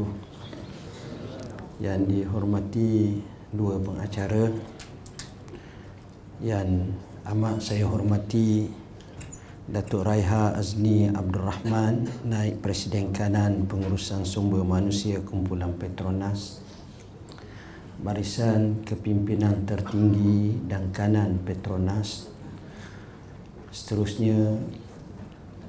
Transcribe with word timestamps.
wabarakatuh 0.00 1.80
Yang 1.80 2.00
dihormati 2.08 2.92
dua 3.52 3.80
pengacara. 3.80 4.52
Yang 6.40 6.68
amat 7.28 7.56
saya 7.60 7.84
hormati 7.84 8.68
Datuk 9.70 10.08
Raiha 10.08 10.56
Azni 10.56 11.06
Abdul 11.12 11.46
Rahman 11.46 12.08
Naib 12.24 12.64
Presiden 12.64 13.12
Kanan 13.12 13.68
Pengurusan 13.68 14.24
Sumber 14.24 14.64
Manusia 14.64 15.20
Kumpulan 15.20 15.76
Petronas 15.76 16.64
Barisan 18.00 18.82
Kepimpinan 18.88 19.68
Tertinggi 19.68 20.64
dan 20.64 20.88
Kanan 20.90 21.44
Petronas 21.44 22.32
Seterusnya 23.68 24.58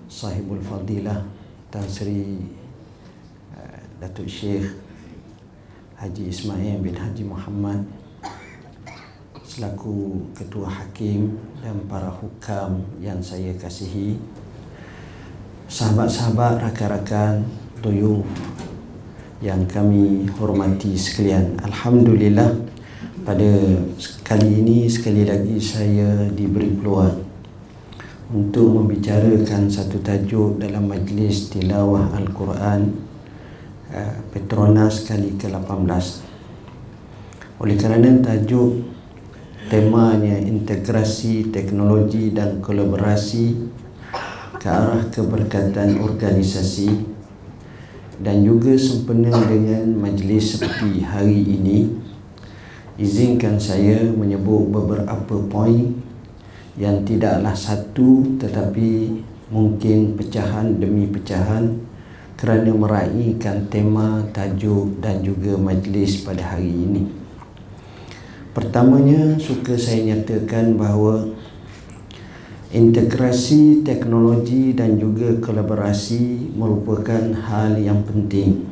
Sahibul 0.07 0.63
Fadilah 0.63 1.21
Tan 1.69 1.85
Sri 1.85 2.60
Datuk 4.01 4.25
Syekh 4.25 4.65
Haji 5.93 6.33
Ismail 6.33 6.81
bin 6.81 6.97
Haji 6.97 7.21
Muhammad 7.21 7.85
selaku 9.45 10.25
ketua 10.33 10.65
hakim 10.65 11.37
dan 11.61 11.77
para 11.85 12.09
hukam 12.09 12.81
yang 12.97 13.21
saya 13.21 13.53
kasihi 13.61 14.17
sahabat-sahabat 15.69 16.65
rakan-rakan 16.65 17.45
tuyuf 17.85 18.25
yang 19.37 19.69
kami 19.69 20.25
hormati 20.33 20.97
sekalian. 20.97 21.61
Alhamdulillah 21.61 22.57
pada 23.21 23.53
kali 24.25 24.65
ini 24.65 24.89
sekali 24.89 25.29
lagi 25.29 25.61
saya 25.61 26.25
diberi 26.33 26.73
peluang 26.73 27.21
untuk 28.33 28.81
membicarakan 28.81 29.69
satu 29.69 30.01
tajuk 30.01 30.57
dalam 30.57 30.89
majlis 30.89 31.53
tilawah 31.53 32.17
Al-Quran 32.17 33.10
Petronas 34.31 35.03
kali 35.03 35.35
ke-18 35.35 36.05
oleh 37.59 37.75
kerana 37.75 38.09
tajuk 38.23 38.87
temanya 39.67 40.39
integrasi 40.39 41.51
teknologi 41.51 42.31
dan 42.31 42.63
kolaborasi 42.63 43.69
ke 44.57 44.67
arah 44.71 45.03
keberkatan 45.11 45.99
organisasi 45.99 47.03
dan 48.23 48.47
juga 48.47 48.79
sempena 48.79 49.29
dengan 49.45 49.91
majlis 49.99 50.55
seperti 50.55 51.03
hari 51.03 51.43
ini 51.43 51.91
izinkan 52.95 53.59
saya 53.59 54.07
menyebut 54.07 54.71
beberapa 54.71 55.35
poin 55.51 55.99
yang 56.79 57.03
tidaklah 57.03 57.53
satu 57.53 58.39
tetapi 58.39 59.19
mungkin 59.51 60.15
pecahan 60.15 60.79
demi 60.79 61.11
pecahan 61.11 61.90
kerana 62.41 62.73
meraihkan 62.73 63.69
tema, 63.69 64.25
tajuk 64.33 64.97
dan 64.97 65.21
juga 65.21 65.53
majlis 65.61 66.25
pada 66.25 66.41
hari 66.57 66.73
ini. 66.73 67.05
Pertamanya 68.49 69.37
suka 69.37 69.77
saya 69.77 70.09
nyatakan 70.09 70.73
bahawa 70.73 71.29
integrasi 72.73 73.85
teknologi 73.85 74.73
dan 74.73 74.95
juga 74.95 75.37
kolaborasi 75.37 76.55
merupakan 76.57 77.19
hal 77.45 77.75
yang 77.75 77.99
penting 78.07 78.63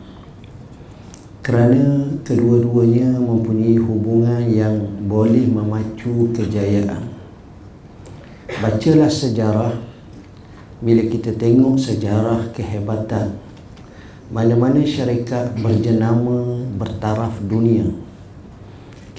kerana 1.44 2.08
kedua-duanya 2.24 3.20
mempunyai 3.20 3.76
hubungan 3.76 4.44
yang 4.48 4.76
boleh 5.04 5.44
memacu 5.52 6.32
kejayaan 6.32 7.12
bacalah 8.64 9.12
sejarah 9.12 9.76
bila 10.80 11.04
kita 11.12 11.36
tengok 11.36 11.76
sejarah 11.76 12.56
kehebatan 12.56 13.49
mana-mana 14.30 14.86
syarikat 14.86 15.58
berjenama 15.58 16.66
bertaraf 16.78 17.42
dunia 17.44 17.90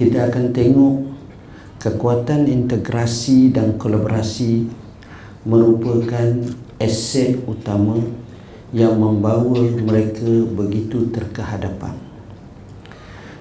kita 0.01 0.33
akan 0.33 0.57
tengok 0.57 0.97
kekuatan 1.81 2.49
integrasi 2.49 3.53
dan 3.53 3.77
kolaborasi 3.77 4.69
merupakan 5.45 6.41
aset 6.81 7.41
utama 7.49 7.97
yang 8.73 8.97
membawa 8.97 9.61
mereka 9.61 10.29
begitu 10.57 11.09
terkehadapan. 11.13 11.97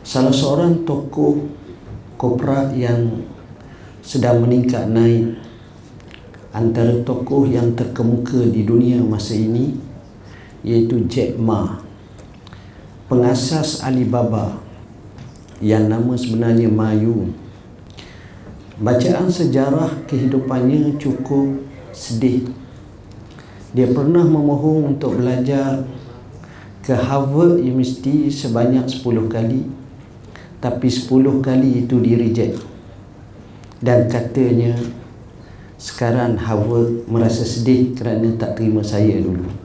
Salah 0.02 0.34
seorang 0.34 0.88
tokoh 0.88 1.48
kopra 2.20 2.72
yang 2.76 3.28
sedang 4.04 4.44
meningkat 4.44 4.90
naik 4.90 5.38
antara 6.52 6.96
tokoh 7.06 7.46
yang 7.46 7.76
terkemuka 7.78 8.42
di 8.50 8.66
dunia 8.66 9.00
masa 9.00 9.38
ini 9.38 9.76
iaitu 10.64 11.08
Jack 11.08 11.40
Ma 11.40 11.80
pengasas 13.10 13.82
Alibaba 13.82 14.60
yang 15.60 15.90
nama 15.90 16.14
sebenarnya 16.16 16.70
Ma 16.72 16.94
Yu 16.94 17.32
bacaan 18.80 19.28
sejarah 19.28 20.08
kehidupannya 20.08 20.96
cukup 20.96 21.60
sedih. 21.92 22.48
Dia 23.76 23.92
pernah 23.92 24.24
memohon 24.24 24.96
untuk 24.96 25.20
belajar 25.20 25.84
ke 26.82 26.96
Harvard 26.96 27.60
University 27.60 28.32
sebanyak 28.32 28.88
10 28.88 29.04
kali 29.30 29.68
tapi 30.64 30.88
10 30.88 31.44
kali 31.44 31.86
itu 31.86 32.00
di 32.00 32.16
reject. 32.16 32.64
Dan 33.84 34.08
katanya 34.08 34.76
sekarang 35.80 36.40
Harvard 36.40 37.08
merasa 37.08 37.44
sedih 37.44 37.96
kerana 37.96 38.32
tak 38.36 38.60
terima 38.60 38.84
saya 38.84 39.20
dulu 39.20 39.59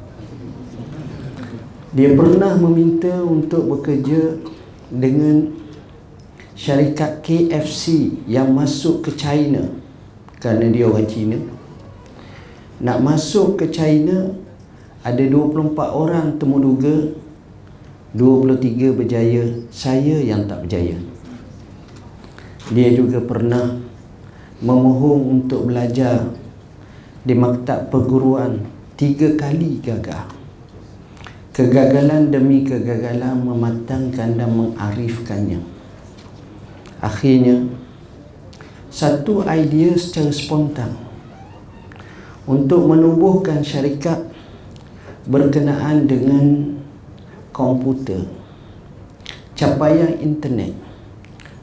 dia 1.94 2.10
pernah 2.18 2.58
meminta 2.58 3.22
untuk 3.22 3.70
bekerja 3.70 4.42
dengan 4.90 5.54
syarikat 6.58 7.22
KFC 7.22 8.18
yang 8.26 8.50
masuk 8.50 9.06
ke 9.06 9.10
China. 9.14 9.62
Kerana 10.42 10.74
dia 10.74 10.90
orang 10.90 11.06
China. 11.06 11.38
Nak 12.82 12.98
masuk 12.98 13.62
ke 13.62 13.70
China 13.70 14.34
ada 15.06 15.22
24 15.22 15.70
orang 15.94 16.34
temuduga 16.34 17.14
23 18.18 18.98
berjaya 18.98 19.62
saya 19.70 20.18
yang 20.18 20.50
tak 20.50 20.66
berjaya. 20.66 20.98
Dia 22.74 22.90
juga 22.90 23.22
pernah 23.22 23.78
memohon 24.58 25.46
untuk 25.46 25.70
belajar 25.70 26.26
di 27.22 27.38
maktab 27.38 27.94
perguruan 27.94 28.66
tiga 28.98 29.38
kali 29.38 29.78
gagal 29.78 30.43
kegagalan 31.54 32.34
demi 32.34 32.66
kegagalan 32.66 33.38
mematangkan 33.46 34.34
dan 34.34 34.50
mengarifkannya. 34.50 35.62
Akhirnya 36.98 37.70
satu 38.90 39.46
idea 39.46 39.94
secara 39.94 40.34
spontan 40.34 40.98
untuk 42.42 42.90
menubuhkan 42.90 43.62
syarikat 43.62 44.18
berkenaan 45.30 46.10
dengan 46.10 46.74
komputer 47.54 48.26
capaian 49.54 50.10
internet. 50.18 50.74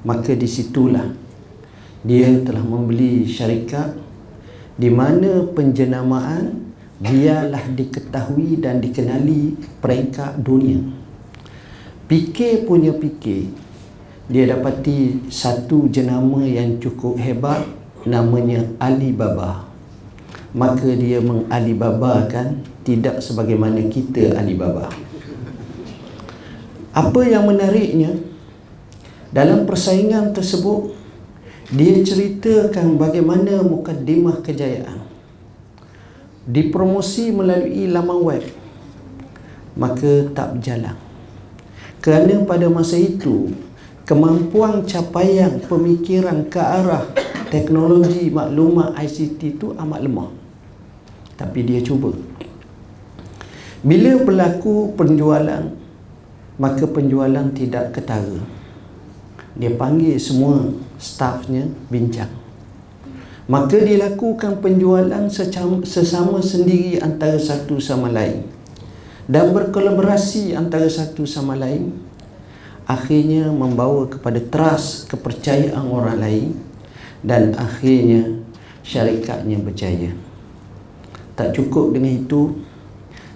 Maka 0.08 0.34
disitulah 0.34 1.14
dia 2.02 2.32
telah 2.42 2.64
membeli 2.64 3.28
syarikat 3.28 3.94
di 4.80 4.90
mana 4.90 5.46
penjenamaan 5.52 6.71
biarlah 7.02 7.66
diketahui 7.74 8.62
dan 8.62 8.78
dikenali 8.78 9.58
peringkat 9.82 10.38
dunia. 10.38 10.78
Fikir 12.06 12.70
punya 12.70 12.94
fikir. 12.94 13.50
Dia 14.30 14.54
dapati 14.56 15.28
satu 15.28 15.90
jenama 15.90 16.46
yang 16.46 16.78
cukup 16.78 17.18
hebat 17.18 17.66
namanya 18.06 18.64
Alibaba. 18.78 19.66
Maka 20.54 20.94
dia 20.94 21.20
mengalibabakan 21.20 22.62
tidak 22.86 23.20
sebagaimana 23.20 23.82
kita 23.90 24.38
Alibaba. 24.38 24.88
Apa 26.92 27.22
yang 27.24 27.48
menariknya 27.48 28.14
dalam 29.32 29.64
persaingan 29.64 30.36
tersebut 30.36 30.92
dia 31.72 32.04
ceritakan 32.04 33.00
bagaimana 33.00 33.64
mukadimah 33.64 34.44
kejayaan 34.44 35.11
dipromosi 36.46 37.30
melalui 37.30 37.86
laman 37.86 38.20
web 38.26 38.44
maka 39.78 40.28
tak 40.34 40.58
berjalan. 40.58 40.98
Kerana 42.02 42.44
pada 42.50 42.68
masa 42.68 42.98
itu 42.98 43.54
kemampuan 44.10 44.84
capaian 44.90 45.62
pemikiran 45.62 46.50
ke 46.50 46.58
arah 46.58 47.06
teknologi 47.54 48.34
maklumat 48.34 48.98
ICT 48.98 49.40
itu 49.62 49.68
amat 49.78 50.02
lemah. 50.02 50.30
Tapi 51.38 51.60
dia 51.62 51.80
cuba. 51.86 52.12
Bila 53.82 54.22
berlaku 54.22 54.98
penjualan 54.98 55.72
maka 56.58 56.86
penjualan 56.90 57.48
tidak 57.54 57.94
ketara. 57.94 58.42
Dia 59.56 59.74
panggil 59.78 60.18
semua 60.18 60.74
stafnya 60.98 61.70
bincang 61.92 62.41
maka 63.52 63.76
dilakukan 63.84 64.64
penjualan 64.64 65.28
sesama 65.84 66.40
sendiri 66.40 67.04
antara 67.04 67.36
satu 67.36 67.84
sama 67.84 68.08
lain 68.08 68.48
dan 69.28 69.52
berkolaborasi 69.52 70.56
antara 70.56 70.88
satu 70.88 71.28
sama 71.28 71.60
lain 71.60 71.92
akhirnya 72.88 73.52
membawa 73.52 74.08
kepada 74.08 74.40
trust 74.40 75.12
kepercayaan 75.12 75.84
orang 75.84 76.24
lain 76.24 76.48
dan 77.28 77.52
akhirnya 77.60 78.40
syarikatnya 78.88 79.60
berjaya. 79.60 80.16
Tak 81.36 81.52
cukup 81.52 81.92
dengan 81.92 82.24
itu 82.24 82.56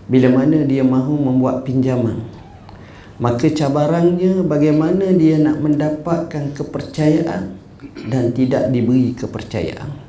bila 0.07 0.31
mana 0.31 0.63
dia 0.63 0.88
mahu 0.88 1.19
membuat 1.19 1.67
pinjaman 1.67 2.23
maka 3.19 3.51
cabarannya 3.51 4.44
bagaimana 4.47 5.12
dia 5.15 5.39
nak 5.39 5.63
mendapatkan 5.63 6.51
kepercayaan 6.56 7.56
dan 8.12 8.35
tidak 8.35 8.69
diberi 8.69 9.15
kepercayaan 9.15 10.05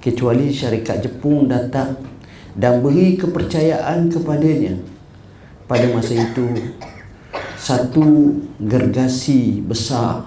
kecuali 0.00 0.48
syarikat 0.48 1.04
Jepun 1.04 1.46
datang 1.46 2.00
dan 2.56 2.80
beri 2.80 3.20
kepercayaan 3.20 4.08
kepadanya. 4.08 4.80
Pada 5.68 5.86
masa 5.94 6.18
itu 6.18 6.50
satu 7.54 8.40
gergasi 8.58 9.62
besar 9.62 10.26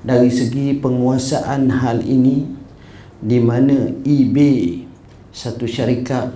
dari 0.00 0.32
segi 0.32 0.78
penguasaan 0.78 1.68
hal 1.68 2.00
ini 2.00 2.48
di 3.20 3.38
mana 3.42 3.92
eBay 4.06 4.86
satu 5.34 5.68
syarikat 5.68 6.32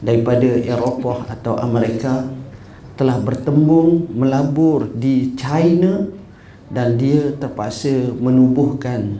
daripada 0.00 0.46
Eropah 0.46 1.28
atau 1.28 1.58
Amerika 1.60 2.24
telah 2.96 3.20
bertembung 3.20 4.08
melabur 4.12 4.88
di 4.88 5.36
China 5.36 6.08
dan 6.70 6.96
dia 6.96 7.34
terpaksa 7.36 8.14
menubuhkan 8.16 9.18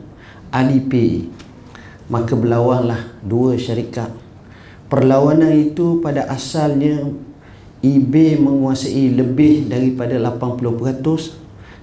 Alipay 0.53 1.29
maka 2.11 2.35
berlawanlah 2.35 3.23
dua 3.23 3.55
syarikat. 3.57 4.11
Perlawanan 4.91 5.55
itu 5.55 6.03
pada 6.03 6.27
asalnya 6.27 7.07
eBay 7.81 8.37
menguasai 8.37 9.15
lebih 9.17 9.71
daripada 9.73 10.21
80% 10.21 11.41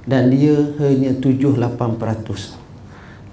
dan 0.07 0.31
dia 0.31 0.55
hanya 0.79 1.11
7-8% 1.19 2.55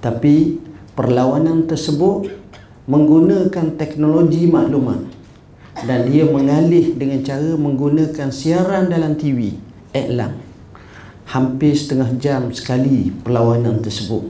tapi 0.02 0.58
perlawanan 0.98 1.64
tersebut 1.70 2.28
menggunakan 2.90 3.78
teknologi 3.78 4.50
maklumat 4.50 5.00
dan 5.86 6.10
dia 6.10 6.26
mengalih 6.28 6.98
dengan 6.98 7.22
cara 7.22 7.54
menggunakan 7.54 8.28
siaran 8.28 8.90
dalam 8.90 9.14
TV 9.14 9.54
iklan 9.94 10.34
hampir 11.30 11.72
setengah 11.72 12.10
jam 12.20 12.50
sekali 12.50 13.08
perlawanan 13.22 13.80
tersebut 13.80 14.28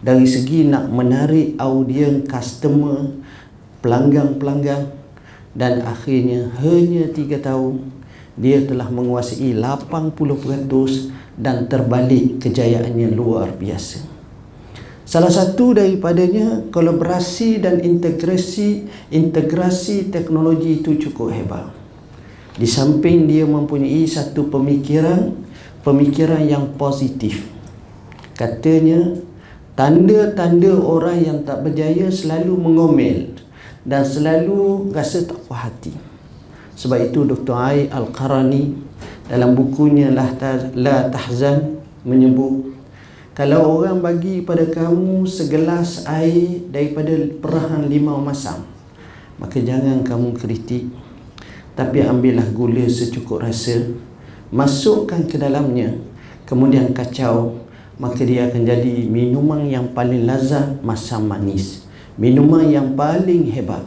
dari 0.00 0.24
segi 0.24 0.64
nak 0.64 0.88
menarik 0.88 1.60
audien 1.60 2.24
customer 2.24 3.12
pelanggan-pelanggan 3.84 4.92
dan 5.52 5.84
akhirnya 5.84 6.52
hanya 6.60 7.12
3 7.12 7.40
tahun 7.40 7.92
dia 8.40 8.64
telah 8.64 8.88
menguasai 8.88 9.52
80% 9.52 10.16
dan 11.36 11.68
terbalik 11.68 12.40
kejayaannya 12.40 13.08
luar 13.12 13.52
biasa 13.56 14.04
salah 15.04 15.32
satu 15.32 15.76
daripadanya 15.76 16.70
kolaborasi 16.72 17.60
dan 17.60 17.82
integrasi 17.82 18.88
integrasi 19.12 20.08
teknologi 20.08 20.80
itu 20.80 20.96
cukup 20.96 21.34
hebat 21.34 21.66
di 22.56 22.68
samping 22.68 23.28
dia 23.28 23.44
mempunyai 23.44 24.04
satu 24.04 24.48
pemikiran 24.52 25.50
pemikiran 25.80 26.44
yang 26.44 26.64
positif. 26.76 27.48
Katanya, 28.36 29.20
tanda-tanda 29.80 30.76
orang 30.76 31.24
yang 31.24 31.38
tak 31.40 31.64
berjaya 31.64 32.12
selalu 32.12 32.52
mengomel 32.52 33.32
dan 33.88 34.04
selalu 34.04 34.92
rasa 34.92 35.24
tak 35.24 35.40
puas 35.48 35.64
hati. 35.64 35.96
Sebab 36.76 37.08
itu 37.08 37.24
Dr. 37.24 37.56
Ai 37.56 37.88
Al-Qarani 37.88 38.76
dalam 39.24 39.56
bukunya 39.56 40.12
La 40.12 41.08
Tahzan 41.08 41.80
menyebut 42.04 42.76
kalau 43.32 43.80
orang 43.80 44.04
bagi 44.04 44.44
pada 44.44 44.68
kamu 44.68 45.24
segelas 45.24 46.04
air 46.04 46.60
daripada 46.68 47.14
perahan 47.40 47.88
limau 47.88 48.20
masam 48.20 48.66
maka 49.40 49.60
jangan 49.62 50.04
kamu 50.04 50.36
kritik 50.36 50.92
tapi 51.78 52.04
ambillah 52.04 52.48
gula 52.52 52.84
secukup 52.90 53.44
rasa 53.44 53.96
masukkan 54.50 55.24
ke 55.28 55.38
dalamnya 55.38 55.94
kemudian 56.48 56.90
kacau 56.90 57.69
maka 58.00 58.24
dia 58.24 58.48
akan 58.48 58.64
jadi 58.64 59.04
minuman 59.04 59.68
yang 59.68 59.92
paling 59.92 60.24
lazat 60.24 60.80
masam 60.80 61.28
manis. 61.28 61.84
Minuman 62.16 62.64
yang 62.64 62.96
paling 62.96 63.52
hebat. 63.52 63.84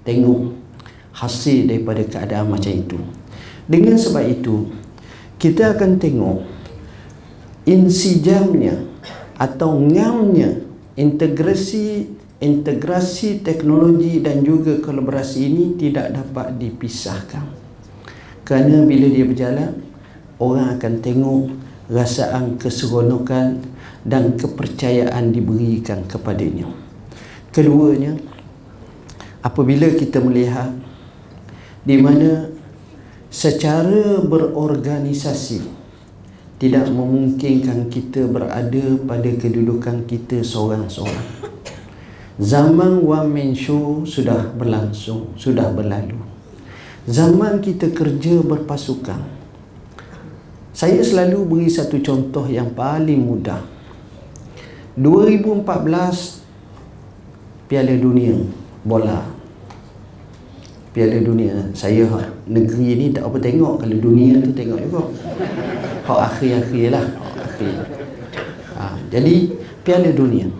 Tengok 0.00 0.56
hasil 1.12 1.68
daripada 1.68 2.00
keadaan 2.08 2.48
macam 2.48 2.72
itu. 2.72 2.96
Dengan 3.68 4.00
sebab 4.00 4.24
itu 4.24 4.72
kita 5.36 5.76
akan 5.76 6.00
tengok 6.00 6.40
insijamnya 7.68 8.80
atau 9.36 9.76
ngamnya 9.76 10.64
integrasi 10.96 12.16
integrasi 12.40 13.44
teknologi 13.44 14.24
dan 14.24 14.40
juga 14.40 14.80
kolaborasi 14.80 15.52
ini 15.52 15.76
tidak 15.76 16.16
dapat 16.16 16.56
dipisahkan. 16.56 17.44
Kerana 18.48 18.88
bila 18.88 19.06
dia 19.12 19.28
berjalan 19.28 19.76
orang 20.40 20.80
akan 20.80 20.94
tengok 21.04 21.42
rasaan 21.90 22.54
keseronokan 22.56 23.60
dan 24.06 24.38
kepercayaan 24.38 25.34
diberikan 25.34 26.06
kepadanya. 26.06 26.70
Keduanya, 27.50 28.14
apabila 29.42 29.90
kita 29.98 30.22
melihat 30.22 30.70
di 31.82 31.98
mana 31.98 32.54
secara 33.26 34.22
berorganisasi 34.22 35.82
tidak 36.60 36.92
memungkinkan 36.92 37.88
kita 37.88 38.28
berada 38.28 38.84
pada 39.08 39.30
kedudukan 39.32 40.04
kita 40.04 40.44
seorang-seorang. 40.44 41.40
Zaman 42.40 43.00
one 43.04 43.28
man 43.32 43.52
show 43.56 44.04
sudah 44.04 44.52
berlangsung, 44.56 45.32
sudah 45.40 45.72
berlalu. 45.72 46.20
Zaman 47.08 47.64
kita 47.64 47.92
kerja 47.96 48.44
berpasukan. 48.44 49.39
Saya 50.70 51.02
selalu 51.02 51.38
beri 51.46 51.68
satu 51.70 51.98
contoh 51.98 52.46
yang 52.46 52.70
paling 52.74 53.18
mudah. 53.18 53.58
2014 54.94 55.66
Piala 57.66 57.94
Dunia 57.98 58.34
bola. 58.82 59.26
Piala 60.90 61.18
Dunia. 61.22 61.70
Saya 61.74 62.06
negeri 62.46 62.98
ni 62.98 63.06
tak 63.14 63.30
apa 63.30 63.38
tengok 63.38 63.82
kalau 63.82 63.96
dunia 63.98 64.42
tu 64.42 64.50
tengok 64.50 64.78
juga. 64.82 65.02
Hak 66.06 66.20
akhir-akhir 66.34 66.86
lah. 66.90 67.06
Akhir. 67.38 67.74
Ha, 68.74 68.98
jadi 69.10 69.54
Piala 69.86 70.10
Dunia. 70.10 70.50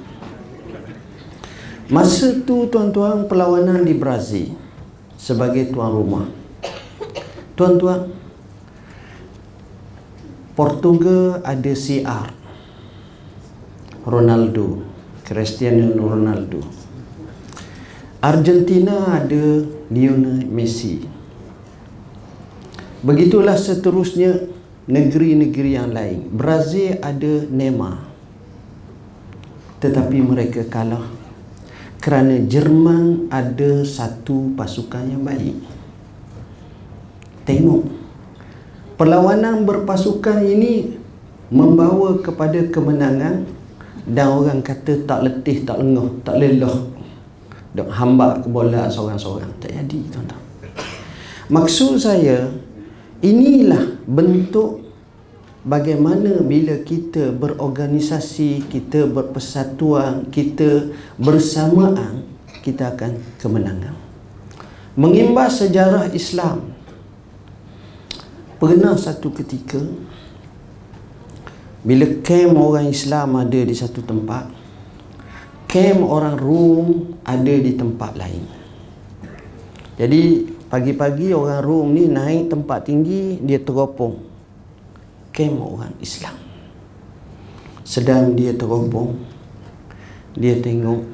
Masa 1.90 2.38
tu 2.46 2.70
tuan-tuan 2.70 3.26
perlawanan 3.26 3.82
di 3.82 3.98
Brazil 3.98 4.54
sebagai 5.18 5.74
tuan 5.74 5.90
rumah. 5.90 6.30
Tuan-tuan 7.58 8.14
Portugal 10.54 11.40
ada 11.46 11.72
CR 11.72 12.28
Ronaldo. 14.04 14.82
Cristiano 15.30 15.94
Ronaldo. 15.94 16.58
Argentina 18.18 19.14
ada 19.14 19.62
Lionel 19.94 20.42
Messi. 20.50 21.06
Begitulah 23.06 23.54
seterusnya 23.54 24.50
negeri-negeri 24.90 25.70
yang 25.78 25.94
lain. 25.94 26.26
Brazil 26.34 26.98
ada 26.98 27.46
Neymar. 27.46 28.10
Tetapi 29.78 30.18
mereka 30.18 30.66
kalah 30.66 31.06
kerana 32.02 32.42
Jerman 32.44 33.30
ada 33.30 33.86
satu 33.86 34.50
pasukan 34.58 35.14
yang 35.14 35.22
baik. 35.22 35.56
Tengok 37.46 37.99
perlawanan 39.00 39.64
berpasukan 39.64 40.44
ini 40.44 41.00
membawa 41.48 42.20
kepada 42.20 42.68
kemenangan 42.68 43.48
dan 44.04 44.28
orang 44.28 44.60
kata 44.60 45.08
tak 45.08 45.24
letih, 45.24 45.64
tak 45.64 45.80
lenguh, 45.80 46.20
tak 46.20 46.36
lelah 46.36 46.76
dok 47.72 47.88
hamba 47.96 48.44
ke 48.44 48.48
bola 48.52 48.92
seorang-seorang. 48.92 49.48
Tak 49.56 49.72
jadi 49.72 49.98
tuan-tuan. 50.12 50.42
Maksud 51.48 51.96
saya 51.96 52.52
inilah 53.24 53.96
bentuk 54.04 54.84
bagaimana 55.64 56.44
bila 56.44 56.76
kita 56.84 57.32
berorganisasi 57.32 58.68
kita 58.68 59.08
berpersatuan 59.08 60.28
kita 60.28 60.92
bersamaan 61.16 62.28
kita 62.60 62.92
akan 62.92 63.16
kemenangan. 63.40 63.96
Mengimbas 64.98 65.64
sejarah 65.64 66.12
Islam 66.12 66.69
pernah 68.60 68.94
satu 68.94 69.32
ketika 69.32 69.80
bila 71.80 72.04
kem 72.20 72.52
orang 72.52 72.92
Islam 72.92 73.40
ada 73.40 73.60
di 73.64 73.72
satu 73.72 74.04
tempat 74.04 74.46
kem 75.64 76.04
orang 76.04 76.36
Rom 76.36 77.16
ada 77.24 77.54
di 77.56 77.72
tempat 77.72 78.14
lain 78.20 78.44
jadi 79.96 80.44
Pagi-pagi 80.70 81.34
orang 81.34 81.66
Rom 81.66 81.98
ni 81.98 82.06
naik 82.06 82.46
tempat 82.46 82.86
tinggi, 82.86 83.42
dia 83.42 83.58
teropong. 83.58 84.22
Kem 85.34 85.58
orang 85.58 85.98
Islam. 85.98 86.38
Sedang 87.82 88.38
dia 88.38 88.54
teropong, 88.54 89.18
dia 90.38 90.62
tengok 90.62 91.10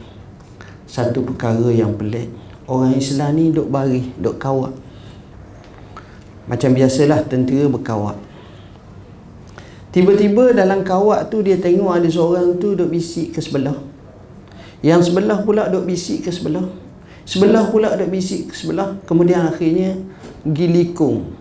satu 0.85 1.25
perkara 1.25 1.73
yang 1.73 1.97
pelik. 1.97 2.29
Orang 2.69 3.01
Islam 3.01 3.33
ni 3.41 3.49
duk 3.49 3.73
baris, 3.73 4.05
duk 4.21 4.37
kawak. 4.37 4.77
Macam 6.47 6.71
biasalah 6.75 7.27
tentera 7.27 7.67
berkawak. 7.67 8.19
Tiba-tiba 9.91 10.53
dalam 10.53 10.85
kawak 10.85 11.33
tu 11.33 11.41
dia 11.41 11.57
tengok 11.57 11.89
ada 11.89 12.05
seorang 12.07 12.61
tu 12.61 12.77
duk 12.77 12.93
bisik 12.93 13.35
ke 13.35 13.41
sebelah. 13.41 13.75
Yang 14.85 15.11
sebelah 15.11 15.41
pula 15.43 15.73
duk 15.73 15.89
bisik 15.89 16.29
ke 16.29 16.31
sebelah. 16.31 16.69
Sebelah 17.27 17.67
pula 17.73 17.97
ada 17.97 18.07
bisik 18.07 18.53
ke 18.53 18.55
sebelah. 18.55 19.01
Kemudian 19.09 19.49
akhirnya 19.49 19.99
gilikung 20.47 21.35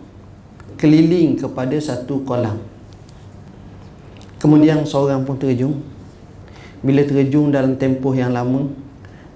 keliling 0.79 1.37
kepada 1.37 1.75
satu 1.77 2.23
kolam. 2.23 2.57
Kemudian 4.39 4.87
seorang 4.87 5.27
pun 5.27 5.35
terjun. 5.35 5.81
Bila 6.85 7.01
terjun 7.03 7.49
dalam 7.49 7.75
tempoh 7.75 8.13
yang 8.13 8.29
lama, 8.31 8.69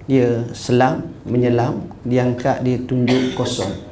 dia 0.08 0.48
selam, 0.54 1.06
menyelam, 1.26 1.82
dia 2.06 2.24
angkat, 2.24 2.62
dia 2.62 2.78
tunjuk 2.82 3.34
kosong. 3.34 3.89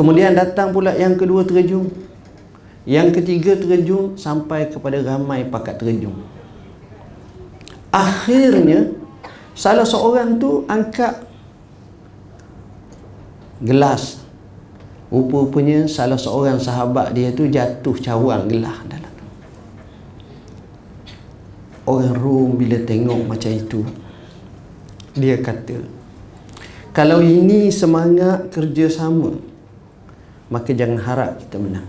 Kemudian 0.00 0.32
datang 0.32 0.72
pula 0.72 0.96
yang 0.96 1.20
kedua 1.20 1.44
terjun. 1.44 1.92
Yang 2.88 3.20
ketiga 3.20 3.52
terjun 3.60 4.16
sampai 4.16 4.72
kepada 4.72 4.96
ramai 5.04 5.44
pakat 5.44 5.76
terjun. 5.76 6.16
Akhirnya 7.92 8.96
Salah 9.60 9.84
seorang 9.84 10.40
tu 10.40 10.64
angkat 10.64 11.20
gelas. 13.60 14.24
Rupa-rupanya 15.12 15.84
salah 15.84 16.16
seorang 16.16 16.56
sahabat 16.56 17.12
dia 17.12 17.28
tu 17.34 17.44
jatuh 17.44 17.92
cawang 18.00 18.48
gelas 18.48 18.78
dalam. 18.88 19.14
Orang 21.84 22.16
Rom 22.16 22.50
bila 22.56 22.80
tengok 22.86 23.20
macam 23.26 23.52
itu, 23.52 23.82
dia 25.12 25.36
kata, 25.42 25.82
kalau 26.94 27.18
ini 27.18 27.68
semangat 27.74 28.48
kerjasama, 28.54 29.34
maka 30.50 30.74
jangan 30.74 30.98
harap 30.98 31.38
kita 31.38 31.56
menang. 31.56 31.88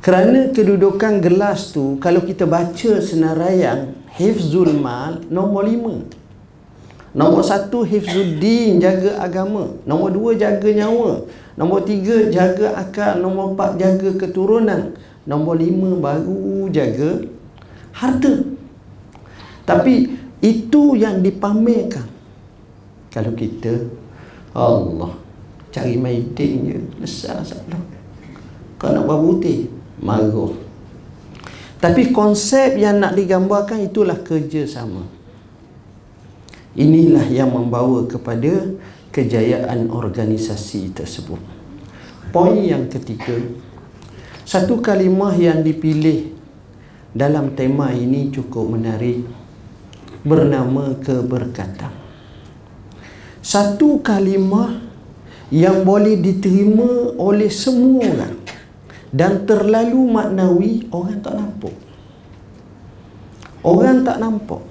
Kerana 0.00 0.48
kedudukan 0.48 1.20
gelas 1.20 1.76
tu, 1.76 2.00
kalau 2.00 2.24
kita 2.24 2.48
baca 2.48 3.04
senaraian 3.04 3.92
Hifzul 4.16 4.72
Mal 4.80 5.28
nombor 5.28 5.68
lima. 5.68 6.00
Nombor 7.12 7.44
satu 7.44 7.84
Hifzuddin 7.84 8.80
jaga 8.80 9.20
agama. 9.20 9.76
Nombor 9.84 10.08
dua 10.14 10.30
jaga 10.40 10.72
nyawa. 10.72 11.28
Nombor 11.58 11.84
tiga 11.84 12.32
jaga 12.32 12.80
akal. 12.80 13.20
Nombor 13.20 13.52
empat 13.52 13.76
jaga 13.76 14.08
keturunan. 14.16 14.96
Nombor 15.28 15.60
lima 15.60 16.00
baru 16.00 16.72
jaga 16.72 17.20
harta. 17.92 18.40
Tapi 19.68 20.16
itu 20.40 20.82
yang 20.96 21.20
dipamerkan. 21.20 22.08
Kalau 23.12 23.36
kita 23.36 23.84
Allah 24.56 25.19
Cari 25.70 25.94
maidin 25.94 26.66
je 26.66 26.78
Besar 26.98 27.40
salah 27.46 27.82
Kau 28.76 28.90
nak 28.90 29.06
buat 29.06 29.20
putih 29.22 29.70
Marah 30.02 30.70
tapi 31.80 32.12
konsep 32.12 32.76
yang 32.76 33.00
nak 33.00 33.16
digambarkan 33.16 33.88
itulah 33.88 34.20
kerjasama. 34.20 35.00
Inilah 36.76 37.24
yang 37.32 37.48
membawa 37.56 38.04
kepada 38.04 38.76
kejayaan 39.08 39.88
organisasi 39.88 40.92
tersebut. 40.92 41.40
Poin 42.30 42.60
yang 42.60 42.86
ketiga, 42.92 43.32
satu 44.44 44.84
kalimah 44.84 45.32
yang 45.34 45.64
dipilih 45.64 46.36
dalam 47.16 47.56
tema 47.56 47.90
ini 47.96 48.28
cukup 48.28 48.76
menarik 48.76 49.24
bernama 50.20 51.00
keberkatan. 51.00 51.96
Satu 53.40 54.04
kalimah 54.04 54.89
yang 55.50 55.82
boleh 55.82 56.18
diterima 56.18 57.14
oleh 57.18 57.50
semua 57.50 58.06
orang 58.06 58.38
dan 59.10 59.42
terlalu 59.42 60.00
maknawi 60.06 60.72
orang 60.94 61.18
tak 61.18 61.34
nampak. 61.34 61.74
Orang 63.60 64.06
tak 64.06 64.18
nampak. 64.22 64.62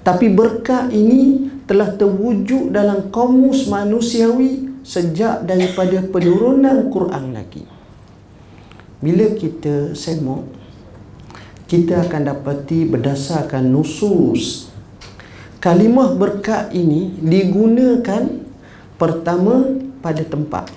Tapi 0.00 0.32
berkat 0.32 0.90
ini 0.90 1.52
telah 1.68 1.92
terwujud 1.94 2.72
dalam 2.72 3.12
komus 3.12 3.68
manusiawi 3.68 4.80
sejak 4.80 5.44
daripada 5.44 6.00
penurunan 6.02 6.88
Quran 6.88 7.36
lagi. 7.36 7.68
Bila 9.04 9.36
kita 9.36 9.92
semok 9.92 10.56
kita 11.66 12.06
akan 12.06 12.30
dapati 12.30 12.86
berdasarkan 12.86 13.66
nusus 13.74 14.70
kalimah 15.58 16.14
berkat 16.14 16.70
ini 16.70 17.10
digunakan 17.18 18.22
pertama 18.94 19.66
pada 20.00 20.22
tempat. 20.24 20.68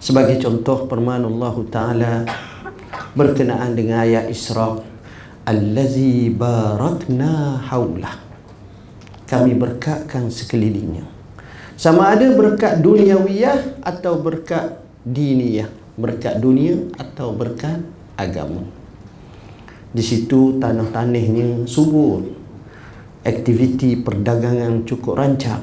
Sebagai 0.00 0.36
contoh 0.40 0.84
firman 0.84 1.24
Allah 1.24 1.56
Taala 1.72 2.14
berkenaan 3.16 3.72
dengan 3.72 4.04
ayat 4.04 4.28
Isra 4.28 4.76
allazi 5.44 6.28
barakna 6.32 7.60
haula 7.68 8.24
kami 9.24 9.56
berkatkan 9.56 10.28
sekelilingnya. 10.28 11.08
Sama 11.74 12.14
ada 12.14 12.30
berkat 12.36 12.78
duniawiyah 12.84 13.82
atau 13.82 14.20
berkat 14.20 14.78
diniyah. 15.02 15.66
Berkat 15.94 16.38
dunia 16.38 16.90
atau 16.98 17.34
berkat 17.34 17.82
agama. 18.14 18.62
Di 19.94 20.02
situ 20.02 20.58
tanah-tanahnya 20.62 21.66
subur. 21.66 22.22
Aktiviti 23.26 23.98
perdagangan 23.98 24.86
cukup 24.86 25.18
rancak 25.18 25.58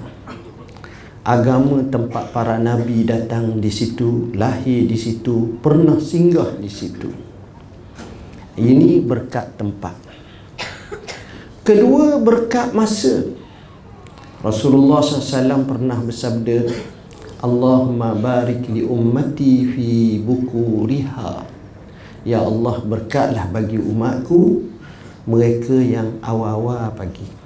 agama 1.21 1.85
tempat 1.85 2.33
para 2.33 2.57
nabi 2.57 3.05
datang 3.05 3.61
di 3.61 3.69
situ, 3.69 4.33
lahir 4.33 4.89
di 4.89 4.97
situ, 4.97 5.61
pernah 5.61 6.01
singgah 6.01 6.57
di 6.57 6.69
situ. 6.69 7.09
Ini 8.57 9.05
berkat 9.05 9.57
tempat. 9.57 9.95
Kedua 11.61 12.17
berkat 12.17 12.73
masa. 12.73 13.21
Rasulullah 14.41 15.05
SAW 15.05 15.69
pernah 15.69 16.01
bersabda, 16.01 16.65
Allahumma 17.45 18.17
barik 18.17 18.65
li 18.69 18.81
ummati 18.81 19.65
fi 19.69 20.17
buku 20.21 20.89
riha. 20.89 21.45
Ya 22.25 22.41
Allah 22.41 22.81
berkatlah 22.85 23.49
bagi 23.49 23.77
umatku 23.77 24.61
mereka 25.25 25.73
yang 25.73 26.17
awal-awal 26.21 26.93
pagi. 26.93 27.40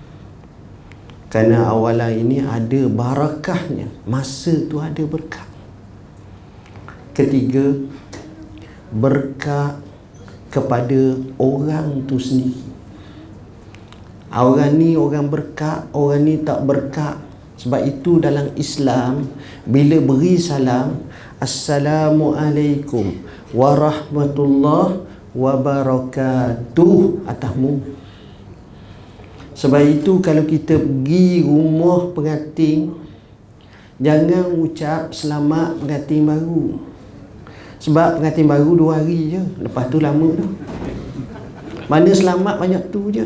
Kerana 1.29 1.73
awalan 1.73 2.13
ini 2.15 2.39
ada 2.39 2.81
barakahnya. 2.87 3.91
Masa 4.07 4.55
tu 4.69 4.79
ada 4.79 5.03
berkah. 5.03 5.43
Ketiga 7.15 7.75
Berkah 8.95 9.79
kepada 10.51 11.19
orang 11.35 12.07
tu 12.07 12.15
sendiri. 12.15 12.63
Orang 14.35 14.75
ni 14.75 14.99
orang 14.99 15.31
berkah 15.31 15.87
Orang 15.95 16.27
ni 16.27 16.43
tak 16.43 16.63
berkah. 16.67 17.19
Sebab 17.55 17.87
itu 17.87 18.19
dalam 18.19 18.51
Islam 18.59 19.31
Bila 19.63 19.95
beri 20.03 20.35
salam 20.35 21.07
Assalamualaikum 21.39 23.15
Warahmatullahi 23.55 25.07
Wabarakatuh 25.31 27.23
Atasmu 27.27 28.04
sebab 29.55 29.81
itu 29.87 30.19
kalau 30.19 30.43
kita 30.43 30.75
pergi 30.77 31.47
rumah 31.47 32.11
pengantin 32.11 33.05
Jangan 33.95 34.51
ucap 34.59 35.15
selamat 35.15 35.79
pengantin 35.79 36.27
baru. 36.27 36.83
Sebab 37.79 38.19
pengantin 38.19 38.43
baru 38.43 38.75
dua 38.75 38.99
hari 38.99 39.31
je. 39.31 39.39
Lepas 39.63 39.87
tu 39.87 40.03
lama 40.03 40.35
tu. 40.35 40.51
Mana 41.87 42.11
selamat 42.11 42.59
banyak 42.59 42.91
tu 42.91 43.07
je. 43.07 43.23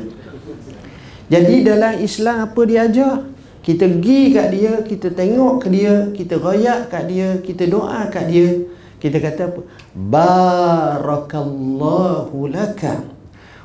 Jadi 1.29 1.62
dalam 1.65 1.98
Islam 1.98 2.45
apa 2.45 2.62
dia 2.69 2.86
ajar? 2.86 3.25
Kita 3.59 3.83
pergi 3.86 4.33
kat 4.33 4.50
dia 4.55 4.79
Kita 4.81 5.13
tengok 5.13 5.62
ke 5.62 5.69
dia 5.69 6.09
Kita 6.15 6.39
royak 6.39 6.88
kat 6.89 7.12
dia 7.12 7.38
Kita 7.43 7.67
doa 7.69 8.07
kat 8.09 8.25
dia. 8.31 8.65
Kita 8.98 9.19
kata 9.21 9.51
apa? 9.51 9.62
Barakallahu 9.93 12.50
lakam 12.50 13.18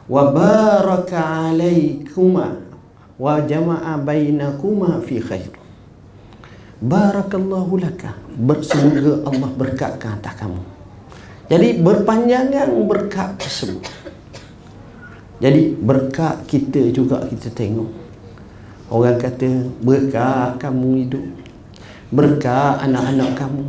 wa 0.09 0.23
baraka 0.33 1.51
alaikuma. 1.51 2.61
Wa 3.15 3.39
jama'a 3.47 3.95
bainakuma 4.03 4.99
fi 5.07 5.23
khair. 5.23 5.51
Barakallahu 6.83 7.79
laka. 7.79 8.19
Bersemoga 8.35 9.23
Allah 9.31 9.51
berkatkan 9.55 10.19
atas 10.19 10.35
kamu. 10.35 10.61
Jadi 11.47 11.79
berpanjangan 11.79 12.69
berkat 12.91 13.39
tersebut. 13.39 13.87
Jadi 15.39 15.77
berkat 15.79 16.43
kita 16.51 16.91
juga 16.91 17.23
kita 17.31 17.53
tengok. 17.55 17.91
Orang 18.91 19.17
kata 19.23 19.71
berkat 19.79 20.59
kamu 20.59 20.89
hidup. 21.07 21.25
Berkat 22.11 22.83
anak-anak 22.83 23.31
kamu. 23.39 23.67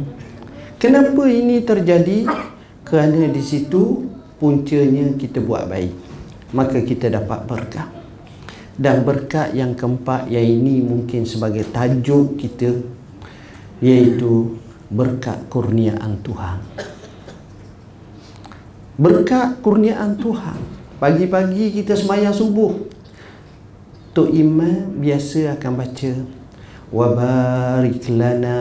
Kenapa 0.81 1.23
ini 1.29 1.61
terjadi? 1.61 2.25
Kerana 2.85 3.29
di 3.29 3.41
situ 3.41 4.05
puncanya 4.37 5.13
kita 5.17 5.41
buat 5.41 5.65
baik. 5.65 6.04
Maka 6.55 6.79
kita 6.79 7.11
dapat 7.11 7.43
berkat. 7.43 7.91
Dan 8.75 9.03
berkat 9.03 9.51
yang 9.51 9.75
keempat 9.75 10.31
yang 10.31 10.43
ini 10.43 10.79
mungkin 10.79 11.27
sebagai 11.27 11.67
tajuk 11.67 12.39
kita 12.39 12.75
iaitu 13.83 14.55
berkat 14.87 15.47
kurniaan 15.51 16.19
Tuhan. 16.23 16.59
Berkat 18.95 19.59
kurniaan 19.59 20.15
Tuhan. 20.15 20.59
Pagi-pagi 20.95 21.75
kita 21.75 21.95
semayang 21.99 22.31
subuh. 22.31 22.71
Tok 24.15 24.31
Imam 24.31 24.95
biasa 25.03 25.59
akan 25.59 25.73
baca 25.75 26.13
wa 26.87 27.07
barik 27.11 28.07
lana 28.07 28.59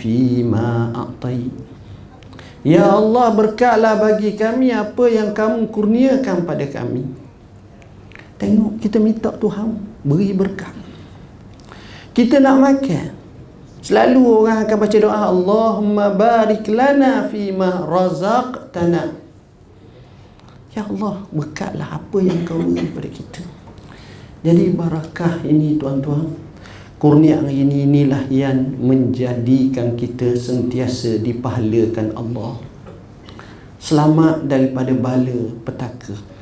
fi 0.00 0.40
ma 0.40 0.88
a'tai. 0.96 1.52
Ya 2.64 2.88
Allah 2.88 3.28
berkatlah 3.36 4.00
bagi 4.00 4.32
kami 4.32 4.72
apa 4.72 5.04
yang 5.12 5.36
kamu 5.36 5.68
kurniakan 5.68 6.48
pada 6.48 6.64
kami. 6.64 7.23
Tengok 8.34 8.82
kita 8.82 8.98
minta 8.98 9.30
Tuhan 9.30 9.78
beri 10.02 10.34
berkat. 10.34 10.74
Kita 12.14 12.38
nak 12.38 12.58
makan. 12.62 13.06
Selalu 13.84 14.22
orang 14.24 14.64
akan 14.64 14.76
baca 14.80 14.96
doa 14.96 15.20
Allahumma 15.28 16.06
barik 16.14 16.66
lana 16.72 17.28
fi 17.28 17.52
ma 17.52 17.84
razaqtana. 17.84 19.12
Ya 20.74 20.82
Allah, 20.82 21.22
berkatlah 21.30 22.02
apa 22.02 22.18
yang 22.18 22.42
kau 22.42 22.58
beri 22.58 22.90
pada 22.90 23.06
kita. 23.06 23.42
Jadi 24.42 24.74
barakah 24.74 25.46
ini 25.46 25.78
tuan-tuan. 25.78 26.34
Kurnia 26.98 27.44
ini 27.44 27.84
inilah 27.84 28.26
yang 28.32 28.76
menjadikan 28.80 29.92
kita 29.94 30.32
sentiasa 30.34 31.20
dipahalakan 31.20 32.16
Allah. 32.16 32.56
Selamat 33.76 34.48
daripada 34.48 34.96
bala 34.96 35.52
petaka. 35.60 36.33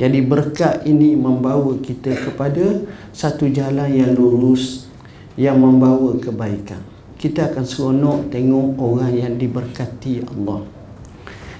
Jadi 0.00 0.24
berkat 0.24 0.88
ini 0.88 1.12
membawa 1.12 1.76
kita 1.76 2.16
kepada 2.16 2.88
satu 3.12 3.44
jalan 3.52 3.92
yang 3.92 4.16
lurus 4.16 4.88
yang 5.36 5.60
membawa 5.60 6.16
kebaikan. 6.16 6.80
Kita 7.20 7.52
akan 7.52 7.64
seronok 7.68 8.32
tengok 8.32 8.80
orang 8.80 9.12
yang 9.12 9.36
diberkati 9.36 10.24
Allah. 10.24 10.64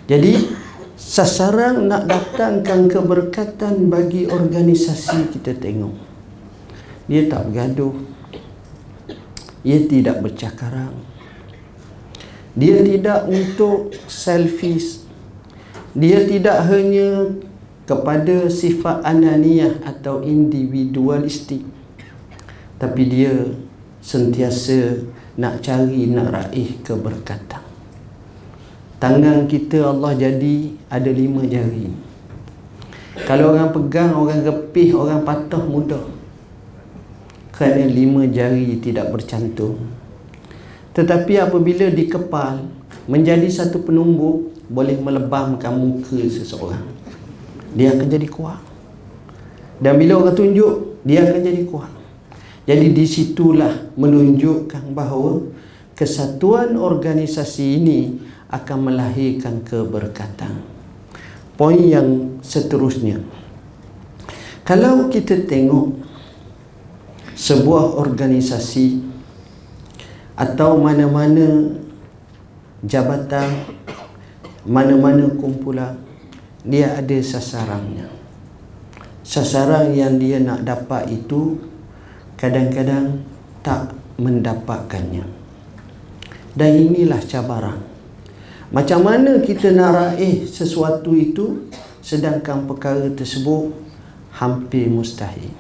Jadi 0.09 0.57
sasaran 0.97 1.85
nak 1.85 2.09
datangkan 2.09 2.89
keberkatan 2.89 3.93
bagi 3.93 4.25
organisasi 4.25 5.37
kita 5.37 5.61
tengok. 5.61 5.93
Dia 7.13 7.29
tak 7.29 7.53
bergaduh. 7.53 7.93
Dia 9.61 9.85
tidak 9.85 10.25
bercakaran. 10.25 10.97
Dia 12.57 12.81
tidak 12.81 13.29
untuk 13.29 13.93
selfish. 14.09 15.05
Dia 15.93 16.25
tidak 16.25 16.65
hanya 16.73 17.37
kepada 17.89 18.47
sifat 18.47 19.03
ananiyah 19.03 19.83
atau 19.83 20.23
individualistik. 20.23 21.65
Tapi 22.81 23.03
dia 23.09 23.33
sentiasa 24.01 25.05
nak 25.37 25.61
cari 25.61 26.09
nak 26.09 26.33
raih 26.33 26.81
keberkatan. 26.81 27.63
Tangan 29.01 29.49
kita 29.49 29.91
Allah 29.91 30.13
jadi 30.13 30.77
ada 30.93 31.09
lima 31.09 31.45
jari. 31.49 31.89
Kalau 33.25 33.57
orang 33.57 33.73
pegang 33.73 34.13
orang 34.17 34.45
gepih 34.45 34.97
orang 34.97 35.25
patah 35.25 35.61
mudah. 35.61 36.05
Kerana 37.57 37.85
lima 37.85 38.25
jari 38.29 38.81
tidak 38.81 39.13
bercantum. 39.13 39.77
Tetapi 40.97 41.41
apabila 41.41 41.89
dikepal 41.93 42.65
menjadi 43.09 43.49
satu 43.49 43.85
penumbuk 43.85 44.53
boleh 44.69 44.97
melebamkan 45.01 45.75
muka 45.75 46.21
seseorang 46.29 47.00
dia 47.75 47.95
akan 47.95 48.07
jadi 48.07 48.29
kuat. 48.29 48.61
Dan 49.81 49.97
bila 49.97 50.21
orang 50.21 50.37
tunjuk 50.37 51.01
dia 51.07 51.25
akan 51.25 51.41
jadi 51.41 51.63
kuat. 51.65 51.93
Jadi 52.69 52.87
disitulah 52.93 53.91
menunjukkan 53.97 54.93
bahawa 54.93 55.43
kesatuan 55.97 56.77
organisasi 56.77 57.81
ini 57.81 58.01
akan 58.53 58.93
melahirkan 58.93 59.65
keberkatan. 59.65 60.61
Poin 61.57 61.81
yang 61.81 62.41
seterusnya. 62.45 63.21
Kalau 64.65 65.11
kita 65.11 65.45
tengok 65.49 65.99
sebuah 67.35 67.97
organisasi 67.97 69.03
atau 70.37 70.77
mana-mana 70.81 71.75
jabatan 72.85 73.49
mana-mana 74.65 75.29
kumpulan 75.37 75.97
dia 76.65 76.97
ada 76.97 77.19
sasarannya. 77.21 78.09
Sasaran 79.25 79.95
yang 79.95 80.19
dia 80.19 80.43
nak 80.43 80.67
dapat 80.67 81.09
itu 81.09 81.61
kadang-kadang 82.37 83.25
tak 83.65 83.95
mendapatkannya. 84.21 85.25
Dan 86.53 86.71
inilah 86.91 87.23
cabaran. 87.25 87.81
Macam 88.71 89.03
mana 89.03 89.43
kita 89.43 89.75
nak 89.75 89.91
raih 89.95 90.47
sesuatu 90.47 91.15
itu 91.15 91.71
sedangkan 92.03 92.71
perkara 92.71 93.11
tersebut 93.11 93.75
hampir 94.35 94.87
mustahil? 94.87 95.51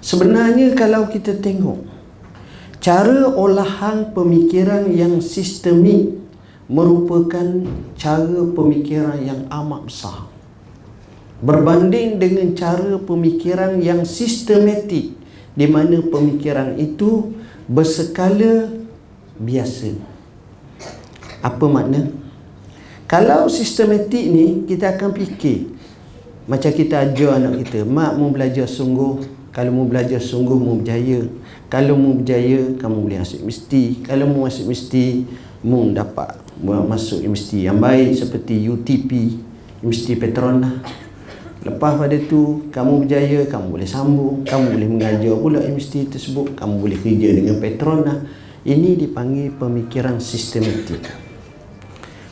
Sebenarnya 0.00 0.72
kalau 0.72 1.12
kita 1.12 1.36
tengok 1.36 1.84
cara 2.80 3.28
olahan 3.28 4.16
pemikiran 4.16 4.88
yang 4.88 5.20
sistemik 5.20 6.16
merupakan 6.70 7.66
cara 7.98 8.40
pemikiran 8.54 9.18
yang 9.18 9.40
amat 9.50 9.90
besar. 9.90 10.30
Berbanding 11.42 12.22
dengan 12.22 12.54
cara 12.54 12.94
pemikiran 13.02 13.82
yang 13.82 14.06
sistematik 14.06 15.18
di 15.58 15.66
mana 15.66 15.98
pemikiran 15.98 16.78
itu 16.78 17.34
berskala 17.66 18.70
biasa. 19.34 19.98
Apa 21.42 21.66
makna? 21.66 22.12
Kalau 23.10 23.50
sistematik 23.50 24.30
ni 24.30 24.62
kita 24.70 24.94
akan 24.94 25.10
fikir. 25.10 25.74
Macam 26.46 26.70
kita 26.70 27.02
ajar 27.02 27.42
anak 27.42 27.66
kita 27.66 27.82
mak 27.82 28.14
mau 28.14 28.30
belajar 28.30 28.70
sungguh. 28.70 29.26
Kalau 29.50 29.74
mau 29.74 29.86
belajar 29.90 30.22
sungguh 30.22 30.54
mau 30.54 30.78
berjaya. 30.78 31.26
Kalau 31.66 31.98
mau 31.98 32.14
berjaya 32.14 32.78
kamu 32.78 32.96
boleh 33.02 33.18
masuk 33.26 33.42
mesti. 33.42 34.06
Kalau 34.06 34.30
mau 34.30 34.46
masuk 34.46 34.70
mesti 34.70 35.26
mau 35.60 35.84
dapat 35.92 36.40
masuk 36.60 37.20
universiti 37.20 37.68
yang 37.68 37.80
baik 37.80 38.16
seperti 38.16 38.64
UTP, 38.68 39.10
Universiti 39.84 40.16
Petronas. 40.16 40.80
Lepas 41.60 42.00
pada 42.00 42.16
tu 42.24 42.72
kamu 42.72 43.04
berjaya, 43.04 43.44
kamu 43.44 43.66
boleh 43.68 43.88
sambung, 43.88 44.48
kamu 44.48 44.80
boleh 44.80 44.88
mengajar 44.88 45.34
pula 45.36 45.60
universiti 45.60 46.08
tersebut, 46.08 46.56
kamu 46.56 46.74
boleh 46.80 46.98
kerja 47.00 47.28
dengan 47.36 47.56
Petronas. 47.60 48.18
Ini 48.64 48.96
dipanggil 48.96 49.56
pemikiran 49.56 50.20
sistematik. 50.20 51.04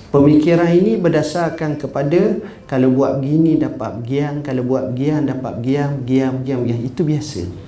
Pemikiran 0.09 0.73
ini 0.73 0.97
berdasarkan 0.97 1.77
kepada 1.77 2.41
kalau 2.65 2.89
buat 2.97 3.21
begini 3.21 3.61
dapat 3.61 4.01
gian, 4.09 4.41
kalau 4.41 4.65
buat 4.65 4.97
gian 4.97 5.29
dapat 5.29 5.61
gian, 5.61 6.01
gian, 6.09 6.41
gian, 6.49 6.65
gian. 6.65 6.81
Itu 6.81 7.05
biasa. 7.05 7.68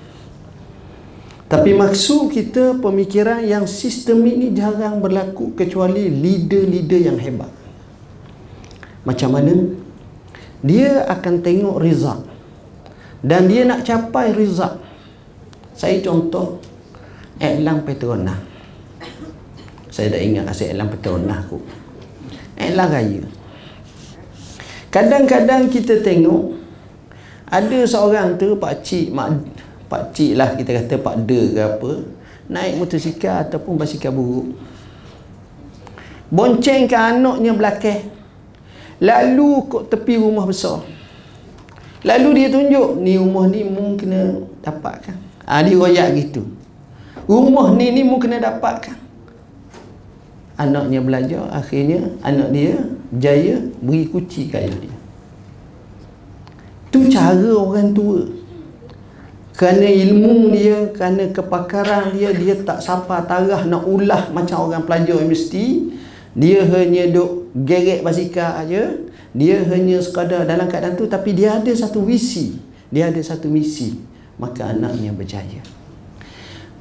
Tapi 1.51 1.75
maksud 1.75 2.31
kita 2.31 2.79
pemikiran 2.79 3.43
yang 3.43 3.67
sistem 3.67 4.23
ini 4.23 4.55
jarang 4.55 5.03
berlaku 5.03 5.51
kecuali 5.51 6.07
leader-leader 6.07 7.11
yang 7.11 7.19
hebat. 7.19 7.51
Macam 9.03 9.35
mana? 9.35 9.51
Dia 10.63 11.03
akan 11.11 11.43
tengok 11.43 11.75
result. 11.83 12.23
Dan 13.19 13.51
dia 13.51 13.67
nak 13.67 13.83
capai 13.83 14.31
result. 14.31 14.79
Saya 15.75 15.99
contoh 15.99 16.63
Elang 17.35 17.83
Petronas. 17.83 18.39
Saya 19.91 20.15
dah 20.15 20.21
ingat 20.23 20.47
asyik 20.47 20.71
Elang 20.71 20.87
Petronas 20.87 21.43
aku. 21.43 21.59
Elang 22.55 22.95
Raya. 22.95 23.27
Kadang-kadang 24.87 25.67
kita 25.67 25.99
tengok 25.99 26.55
ada 27.51 27.79
seorang 27.83 28.39
tu 28.39 28.55
pak 28.55 28.79
cik 28.79 29.11
mak 29.11 29.35
pak 29.91 30.15
cik 30.15 30.39
lah 30.39 30.55
kita 30.55 30.71
kata 30.79 30.95
pak 31.03 31.15
de 31.27 31.51
ke 31.51 31.59
apa. 31.59 31.91
Naik 32.47 32.79
motosikal 32.79 33.43
ataupun 33.43 33.75
basikal 33.75 34.15
buruk. 34.15 34.55
Boncengkan 36.31 37.19
anaknya 37.19 37.51
belakang. 37.51 38.07
Lalu 39.03 39.67
kok 39.67 39.91
tepi 39.91 40.15
rumah 40.15 40.47
besar. 40.47 40.79
Lalu 42.07 42.29
dia 42.39 42.47
tunjuk 42.47 43.03
ni 43.03 43.19
rumah 43.19 43.51
ni 43.51 43.67
mu 43.67 43.99
kena 43.99 44.39
dapatkan. 44.63 45.19
Ha, 45.43 45.59
dia 45.61 45.75
royak 45.75 46.07
gitu. 46.15 46.47
Rumah 47.27 47.75
ni 47.75 47.91
ni 47.91 48.01
mu 48.07 48.15
kena 48.15 48.39
dapatkan. 48.39 48.95
Anaknya 50.55 50.99
belajar 51.03 51.43
akhirnya 51.51 52.15
anak 52.23 52.49
dia 52.55 52.79
jaya 53.11 53.59
beri 53.83 54.07
kuci 54.07 54.47
kat 54.47 54.71
dia. 54.71 54.95
Tu 56.91 57.07
cara 57.07 57.51
orang 57.55 57.95
tua 57.95 58.40
kerana 59.61 59.85
ilmu 59.85 60.49
dia 60.49 60.89
kerana 60.89 61.29
kepakaran 61.29 62.17
dia 62.17 62.33
dia 62.33 62.57
tak 62.65 62.81
sapa 62.81 63.21
tarah 63.29 63.61
nak 63.69 63.85
ulah 63.85 64.33
macam 64.33 64.65
orang 64.65 64.89
pelajar 64.89 65.21
universiti. 65.21 65.93
Dia 66.33 66.65
hanya 66.65 67.13
duk 67.13 67.53
geret 67.53 68.01
basikal 68.01 68.57
aja 68.57 68.97
dia 69.37 69.61
hanya 69.69 70.01
sekadar 70.01 70.49
dalam 70.49 70.65
keadaan 70.65 70.97
tu 70.97 71.05
tapi 71.05 71.37
dia 71.37 71.61
ada 71.61 71.69
satu 71.77 72.01
visi. 72.01 72.57
Dia 72.89 73.13
ada 73.13 73.21
satu 73.21 73.53
misi. 73.53 74.01
Maka 74.41 74.73
anaknya 74.73 75.13
berjaya. 75.13 75.61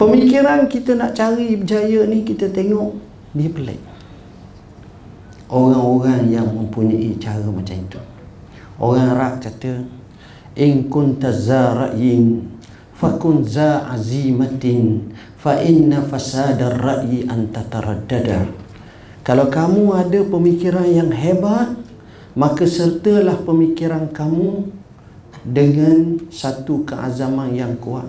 Pemikiran 0.01 0.65
kita 0.65 0.97
nak 0.97 1.13
cari 1.13 1.61
berjaya 1.61 2.09
ni 2.09 2.25
kita 2.25 2.49
tengok 2.49 2.97
dia 3.37 3.53
pelik. 3.53 3.81
Orang-orang 5.53 6.33
yang 6.33 6.49
mempunyai 6.49 7.13
cara 7.21 7.45
macam 7.45 7.77
itu. 7.77 8.01
Orang 8.81 9.13
Arab 9.13 9.45
kata 9.45 9.85
in 10.57 10.89
kunta 10.89 11.29
za 11.29 11.93
fakun 13.01 13.41
za 13.49 13.89
azimatin 13.89 15.17
fa 15.41 15.57
inna 15.65 16.05
fasada 16.05 16.77
ra'yi 16.77 17.25
an 17.25 17.49
tataraddada 17.49 18.45
kalau 19.25 19.49
kamu 19.49 19.97
ada 19.97 20.21
pemikiran 20.29 20.85
yang 20.85 21.09
hebat 21.09 21.81
maka 22.37 22.63
sertalah 22.69 23.43
pemikiran 23.43 24.07
kamu 24.13 24.71
dengan 25.45 26.21
satu 26.29 26.85
keazaman 26.85 27.57
yang 27.57 27.75
kuat. 27.81 28.07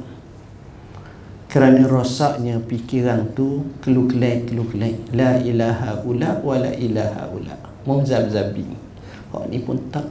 Kerana 1.51 1.84
rosaknya 1.84 2.63
fikiran 2.63 3.36
tu 3.36 3.67
keluk-kelek 3.84 4.47
keluk-kelek 4.47 5.12
la 5.12 5.36
ilaha 5.36 5.99
ula 6.08 6.39
wa 6.39 6.56
la 6.56 6.71
ilaha 6.71 7.27
ula. 7.36 7.56
Muzabzabi 7.84 8.71
hak 9.36 9.51
ni 9.51 9.60
pun 9.60 9.75
tak. 9.91 10.08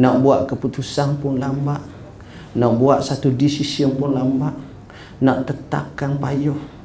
Nak 0.00 0.24
buat 0.24 0.48
keputusan 0.48 1.20
pun 1.20 1.36
lambat 1.36 1.84
nak 2.56 2.72
buat 2.78 3.02
satu 3.04 3.34
decision 3.34 3.94
pun 3.94 4.14
lambat. 4.16 4.54
Nak 5.20 5.44
tetapkan 5.46 6.16
payah 6.16 6.80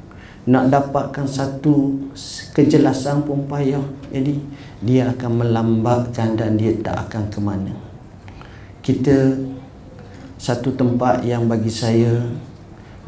nak 0.46 0.70
dapatkan 0.70 1.26
satu 1.26 2.06
kejelasan 2.54 3.26
pun 3.26 3.50
payah 3.50 3.82
jadi 4.14 4.38
dia 4.78 5.10
akan 5.10 5.42
melambatkan 5.42 6.38
dan 6.38 6.54
dia 6.54 6.70
tak 6.78 7.10
akan 7.10 7.22
ke 7.26 7.38
mana. 7.42 7.74
Kita 8.78 9.34
satu 10.38 10.70
tempat 10.78 11.26
yang 11.26 11.50
bagi 11.50 11.66
saya 11.66 12.30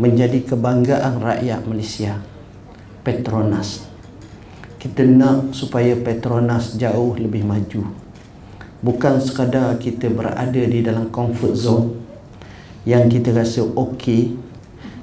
menjadi 0.02 0.42
kebanggaan 0.50 1.22
rakyat 1.22 1.62
Malaysia 1.62 2.18
Petronas. 3.06 3.86
Kita 4.82 5.06
nak 5.06 5.54
supaya 5.54 5.94
Petronas 5.94 6.74
jauh 6.74 7.14
lebih 7.14 7.46
maju. 7.46 7.86
Bukan 8.82 9.22
sekadar 9.22 9.78
kita 9.78 10.10
berada 10.10 10.58
di 10.58 10.82
dalam 10.82 11.06
comfort 11.14 11.54
zone 11.54 12.07
yang 12.88 13.12
kita 13.12 13.36
rasa 13.36 13.60
okey 13.68 14.40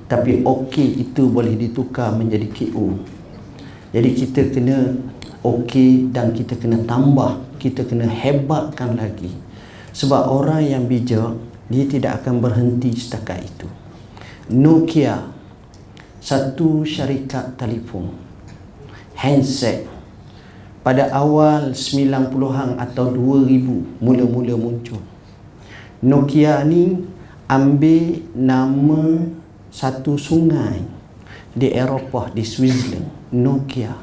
tapi 0.09 0.41
okey 0.41 1.05
itu 1.05 1.29
boleh 1.29 1.53
ditukar 1.53 2.17
menjadi 2.17 2.49
KO 2.49 2.97
jadi 3.93 4.09
kita 4.09 4.41
kena 4.49 4.97
okey 5.45 6.09
dan 6.09 6.33
kita 6.33 6.57
kena 6.57 6.81
tambah 6.89 7.45
kita 7.65 7.81
kena 7.87 8.05
hebatkan 8.05 8.93
lagi. 8.93 9.33
Sebab 9.95 10.29
orang 10.29 10.61
yang 10.61 10.83
bijak 10.85 11.33
dia 11.65 11.85
tidak 11.89 12.21
akan 12.21 12.43
berhenti 12.43 12.93
setakat 12.93 13.41
itu. 13.41 13.65
Nokia 14.53 15.33
satu 16.21 16.85
syarikat 16.85 17.57
telefon 17.57 18.13
handset. 19.17 19.89
Pada 20.85 21.09
awal 21.09 21.73
90-an 21.73 22.77
atau 22.77 23.09
2000 23.09 23.97
mula-mula 23.97 24.53
muncul. 24.53 25.01
Nokia 26.05 26.61
ni 26.61 27.01
ambil 27.45 28.25
nama 28.33 29.21
satu 29.69 30.17
sungai 30.17 30.81
di 31.53 31.71
Eropah 31.71 32.33
di 32.33 32.41
Switzerland 32.41 33.07
Nokia 33.31 33.93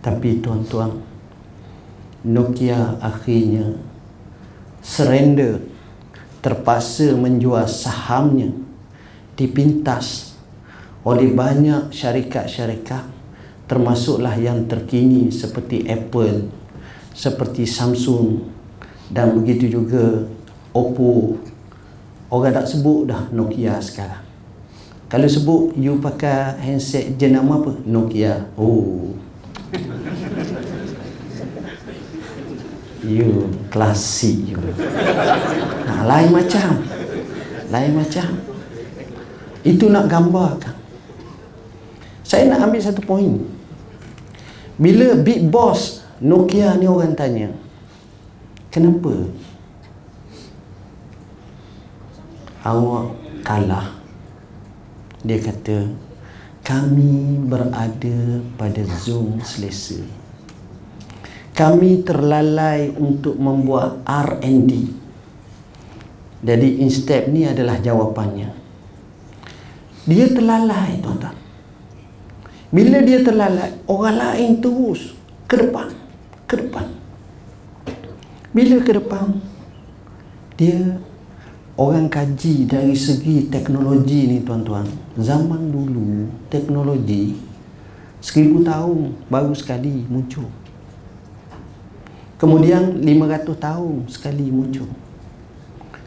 tapi 0.00 0.40
tuan-tuan 0.40 0.96
Nokia 2.24 2.98
akhirnya 2.98 3.78
surrender 4.80 5.60
terpaksa 6.40 7.14
menjual 7.18 7.66
sahamnya 7.66 8.50
dipintas 9.38 10.34
oleh 11.06 11.30
banyak 11.30 11.94
syarikat-syarikat 11.94 13.18
termasuklah 13.68 14.34
yang 14.40 14.64
terkini 14.64 15.28
seperti 15.28 15.84
Apple, 15.86 16.48
seperti 17.12 17.68
Samsung 17.68 18.48
dan 19.12 19.36
begitu 19.36 19.68
juga 19.68 20.24
Oppo. 20.72 21.36
Orang 22.28 22.52
tak 22.52 22.68
sebut 22.68 23.08
dah 23.08 23.24
Nokia 23.32 23.80
sekarang. 23.80 24.20
Kalau 25.08 25.24
sebut 25.24 25.72
you 25.80 25.96
pakai 25.96 26.60
handset 26.60 27.16
jenama 27.16 27.64
apa? 27.64 27.72
Nokia. 27.88 28.44
Oh. 28.60 29.16
You 33.00 33.48
klasik 33.72 34.52
you. 34.52 34.60
Nah, 35.88 36.04
lain 36.04 36.28
macam. 36.28 36.84
Lain 37.72 37.92
macam. 37.96 38.28
Itu 39.64 39.88
nak 39.88 40.12
gambarkan. 40.12 40.76
Saya 42.20 42.52
nak 42.52 42.68
ambil 42.68 42.84
satu 42.84 43.00
poin. 43.00 43.40
Bila 44.76 45.16
big 45.16 45.48
boss 45.48 46.04
Nokia 46.20 46.76
ni 46.76 46.84
orang 46.84 47.16
tanya, 47.16 47.48
kenapa 48.68 49.32
awak 52.68 53.16
kalah? 53.40 53.96
Dia 55.24 55.40
kata, 55.40 55.88
kami 56.60 57.40
berada 57.48 58.44
pada 58.60 58.82
zon 59.00 59.40
selesa. 59.40 60.04
Kami 61.56 62.04
terlalai 62.06 62.92
untuk 62.94 63.34
membuat 63.40 64.04
R&D. 64.04 64.70
Jadi 66.44 66.68
instep 66.84 67.26
ni 67.32 67.48
adalah 67.48 67.82
jawapannya 67.82 68.68
dia 70.08 70.24
terlalai 70.32 70.96
tuan-tuan 71.04 71.36
bila 72.72 72.98
dia 73.04 73.20
terlalai 73.20 73.76
orang 73.84 74.16
lain 74.16 74.50
terus 74.64 75.12
ke 75.44 75.60
depan 75.60 75.92
ke 76.48 76.54
depan 76.64 76.88
bila 78.56 78.76
ke 78.80 78.92
depan 78.96 79.36
dia 80.56 80.96
orang 81.78 82.10
kaji 82.10 82.66
dari 82.66 82.98
segi 82.98 83.46
teknologi 83.46 84.26
ni 84.26 84.42
tuan-tuan. 84.42 84.84
Zaman 85.14 85.70
dulu 85.70 86.26
teknologi 86.50 87.38
seribu 88.18 88.66
tahun 88.66 89.14
baru 89.30 89.54
sekali 89.54 90.02
muncul. 90.10 90.50
Kemudian 92.38 92.98
500 92.98 93.54
tahun 93.54 93.94
sekali 94.10 94.50
muncul. 94.50 94.90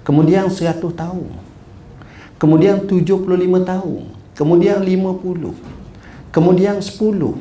Kemudian 0.04 0.52
100 0.52 0.92
tahun. 0.92 1.28
Kemudian 2.42 2.90
75 2.90 3.62
tahun, 3.62 4.02
kemudian 4.34 4.82
50, 4.82 5.54
kemudian 6.34 6.82
10. 6.82 7.38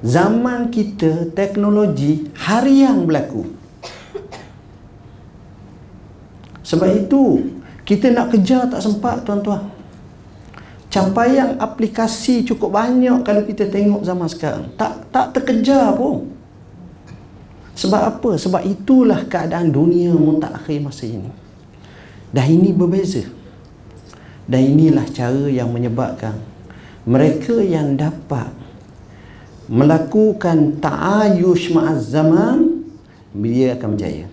Zaman 0.00 0.72
kita 0.72 1.28
teknologi 1.36 2.32
harian 2.40 3.04
berlaku. 3.04 3.52
Sebab 6.64 7.04
itu 7.04 7.52
kita 7.90 8.14
nak 8.14 8.30
kejar 8.30 8.70
tak 8.70 8.86
sempat 8.86 9.26
tuan-tuan. 9.26 9.66
Capaian 10.86 11.58
aplikasi 11.58 12.46
cukup 12.46 12.70
banyak 12.78 13.26
kalau 13.26 13.42
kita 13.42 13.66
tengok 13.66 14.06
zaman 14.06 14.30
sekarang. 14.30 14.70
Tak 14.78 15.10
tak 15.10 15.34
terkejar 15.34 15.98
pun. 15.98 16.30
Sebab 17.74 18.02
apa? 18.14 18.30
Sebab 18.38 18.62
itulah 18.62 19.26
keadaan 19.26 19.74
dunia 19.74 20.14
mutakhir 20.14 20.78
masa 20.78 21.02
ini. 21.02 21.34
Dah 22.30 22.46
ini 22.46 22.70
berbeza. 22.70 23.26
Dan 24.46 24.70
inilah 24.70 25.10
cara 25.10 25.50
yang 25.50 25.74
menyebabkan 25.74 26.38
mereka 27.02 27.58
yang 27.58 27.98
dapat 27.98 28.54
melakukan 29.66 30.78
ta'ayush 30.78 31.74
ma'az 31.74 32.06
zaman 32.06 32.86
dia 33.34 33.74
akan 33.74 33.98
berjaya. 33.98 34.26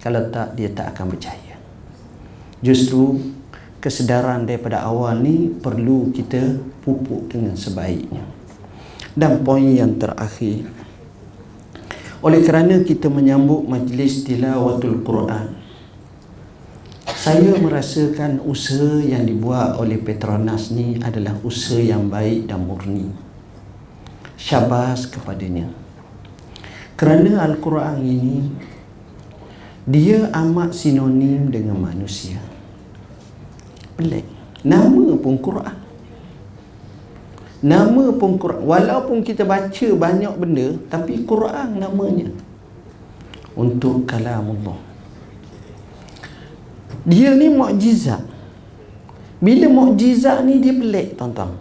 Kalau 0.00 0.24
tak 0.32 0.56
dia 0.56 0.72
tak 0.72 0.96
akan 0.96 1.12
berjaya. 1.12 1.43
Justru 2.64 3.20
kesedaran 3.84 4.48
daripada 4.48 4.80
awal 4.80 5.20
ni 5.20 5.52
perlu 5.52 6.08
kita 6.16 6.56
pupuk 6.80 7.28
dengan 7.28 7.52
sebaiknya. 7.52 8.24
Dan 9.12 9.44
poin 9.44 9.68
yang 9.68 10.00
terakhir 10.00 10.64
oleh 12.24 12.40
kerana 12.40 12.80
kita 12.80 13.12
menyambut 13.12 13.68
majlis 13.68 14.24
tilawatul 14.24 15.04
Quran 15.04 15.60
saya 17.24 17.56
merasakan 17.56 18.36
usaha 18.44 19.00
yang 19.00 19.24
dibuat 19.24 19.80
oleh 19.80 19.96
Petronas 19.96 20.68
ni 20.68 21.00
adalah 21.00 21.32
usaha 21.40 21.80
yang 21.80 22.12
baik 22.12 22.52
dan 22.52 22.68
murni. 22.68 23.08
Syabas 24.36 25.08
kepadanya. 25.08 25.72
Kerana 27.00 27.48
Al-Quran 27.48 28.04
ini 28.04 28.36
dia 29.84 30.32
amat 30.32 30.72
sinonim 30.72 31.52
dengan 31.52 31.76
manusia. 31.76 32.40
Pelik. 33.94 34.24
nama 34.64 35.12
pun 35.20 35.36
Quran. 35.36 35.76
Nama 37.60 38.04
pun 38.16 38.40
Quran. 38.40 38.64
Walaupun 38.64 39.20
kita 39.20 39.44
baca 39.44 39.88
banyak 39.92 40.34
benda 40.40 40.68
tapi 40.88 41.20
Quran 41.28 41.76
namanya. 41.76 42.32
Untuk 43.54 44.08
kalamullah. 44.08 44.80
Dia 47.04 47.36
ni 47.36 47.52
mukjizat. 47.52 48.24
Bila 49.38 49.68
mukjizat 49.68 50.42
ni 50.48 50.64
dia 50.64 50.72
pelik 50.72 51.20
tuan-tuan. 51.20 51.60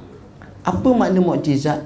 Apa 0.63 0.89
makna 0.95 1.19
mukjizat 1.19 1.83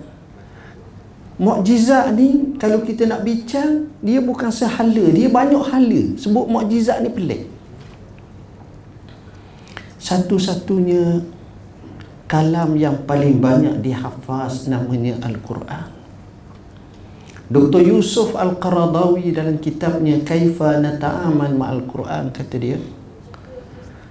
mukjizat 1.38 2.18
ni 2.18 2.58
kalau 2.58 2.82
kita 2.82 3.06
nak 3.06 3.22
bincang 3.22 3.94
dia 4.02 4.18
bukan 4.22 4.50
sehala 4.50 5.06
dia 5.14 5.30
banyak 5.30 5.62
hala 5.62 6.02
sebut 6.18 6.46
mukjizat 6.50 7.06
ni 7.06 7.10
pelik 7.14 7.44
satu-satunya 10.02 11.22
kalam 12.32 12.76
yang 12.80 13.04
paling 13.04 13.40
banyak 13.40 13.80
dihafaz 13.84 14.68
namanya 14.68 15.20
Al-Quran. 15.24 15.96
Dr. 17.48 17.80
Yusuf 17.80 18.36
Al-Qaradawi 18.36 19.32
dalam 19.32 19.56
kitabnya 19.64 20.20
Kaifa 20.28 20.84
Nata'aman 20.84 21.56
Ma'al 21.56 21.88
Quran 21.88 22.28
kata 22.36 22.56
dia 22.60 22.76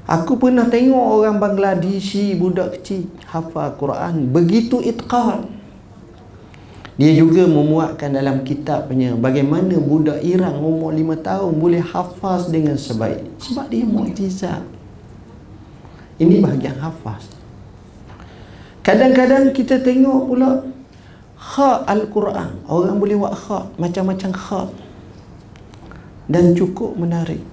Aku 0.09 0.41
pernah 0.41 0.65
tengok 0.73 1.21
orang 1.21 1.37
Bangladeshi 1.37 2.33
budak 2.33 2.81
kecil 2.81 3.13
hafal 3.29 3.77
Quran 3.77 4.31
begitu 4.33 4.81
itqan. 4.81 5.56
Dia 6.97 7.13
juga 7.13 7.45
memuatkan 7.45 8.09
dalam 8.09 8.41
kitabnya 8.41 9.13
bagaimana 9.13 9.77
budak 9.77 10.25
Iran 10.25 10.57
umur 10.57 10.97
lima 10.97 11.13
tahun 11.13 11.53
boleh 11.61 11.85
hafaz 11.85 12.49
dengan 12.49 12.81
sebaik 12.81 13.37
sebab 13.37 13.69
dia 13.69 13.85
mukjizat. 13.85 14.65
Ini 16.17 16.41
bahagian 16.41 16.81
hafaz. 16.81 17.29
Kadang-kadang 18.81 19.53
kita 19.53 19.77
tengok 19.85 20.21
pula 20.25 20.65
kha 21.37 21.85
Al-Quran. 21.85 22.65
Orang 22.65 22.97
boleh 22.97 23.21
buat 23.21 23.37
kha 23.37 23.69
macam-macam 23.77 24.31
kha. 24.33 24.63
Dan 26.33 26.57
cukup 26.57 26.97
menarik. 26.97 27.45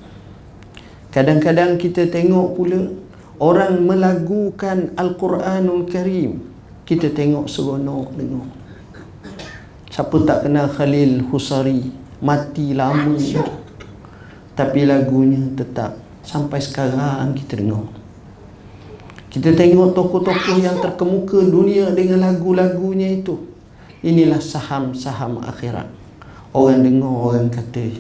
Kadang-kadang 1.12 1.75
kita 1.75 2.08
tengok 2.08 2.56
pula 2.56 2.95
orang 3.43 3.84
melagukan 3.84 4.95
Al-Quranul 4.95 5.84
Karim. 5.91 6.39
Kita 6.88 7.12
tengok 7.12 7.51
seronok 7.51 8.15
dengar. 8.15 8.62
Siapa 9.93 10.25
tak 10.25 10.49
kenal 10.49 10.73
Khalil 10.73 11.21
Husari 11.29 11.93
mati 12.17 12.73
lama 12.73 13.13
tapi 14.58 14.89
lagunya 14.89 15.53
tetap 15.53 16.01
sampai 16.25 16.58
sekarang 16.58 17.38
kita 17.38 17.62
dengar. 17.62 17.86
Kita 19.29 19.53
tengok 19.53 19.93
tokoh-tokoh 19.93 20.58
yang 20.58 20.82
terkemuka 20.82 21.45
dunia 21.45 21.93
dengan 21.93 22.25
lagu-lagunya 22.25 23.21
itu. 23.21 23.38
Inilah 24.01 24.41
saham-saham 24.41 25.45
akhirat. 25.45 25.86
Orang 26.58 26.82
dengar, 26.82 27.13
orang 27.13 27.53
kata 27.53 27.93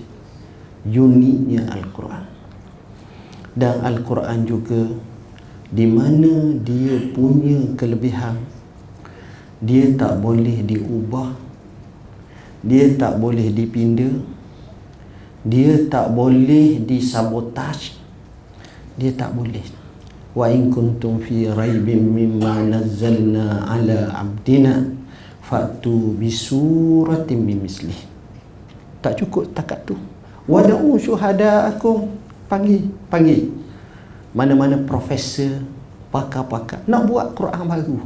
uniknya 0.89 1.69
Al-Quran. 1.77 2.25
Dan 3.53 3.85
Al-Quran 3.85 4.49
juga 4.49 4.81
di 5.69 5.85
mana 5.85 6.57
dia 6.57 6.97
punya 7.13 7.77
kelebihan 7.77 8.41
dia 9.61 9.93
tak 9.93 10.19
boleh 10.19 10.59
diubah 10.65 11.42
dia 12.63 12.95
tak 12.95 13.19
boleh 13.19 13.51
dipinda. 13.51 14.07
Dia 15.43 15.83
tak 15.91 16.15
boleh 16.15 16.79
disabotaj. 16.79 17.99
Dia 18.95 19.11
tak 19.11 19.35
boleh. 19.35 19.67
Wa 20.31 20.47
in 20.47 20.71
kuntum 20.71 21.19
fi 21.19 21.51
raibin 21.51 22.07
mimma 22.07 22.63
nazzalna 22.63 23.67
ala 23.67 24.15
abdina 24.23 24.87
fatu 25.43 26.15
bi 26.15 26.31
suratin 26.31 27.43
min 27.43 27.61
tak 29.03 29.19
cukup 29.19 29.51
takat 29.51 29.83
tu. 29.83 29.99
Wada'u 30.47 30.95
syuhada'akum 30.95 32.07
panggil 32.47 32.87
panggil. 33.11 33.51
Mana-mana 34.31 34.79
profesor 34.79 35.59
pakar-pakar. 36.09 36.87
Nak 36.87 37.03
buat 37.05 37.35
Quran 37.35 37.67
baru. 37.67 37.99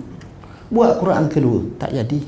Buat 0.74 0.98
Quran 0.98 1.26
kedua. 1.30 1.60
Tak 1.78 1.93
jadi 1.93 2.20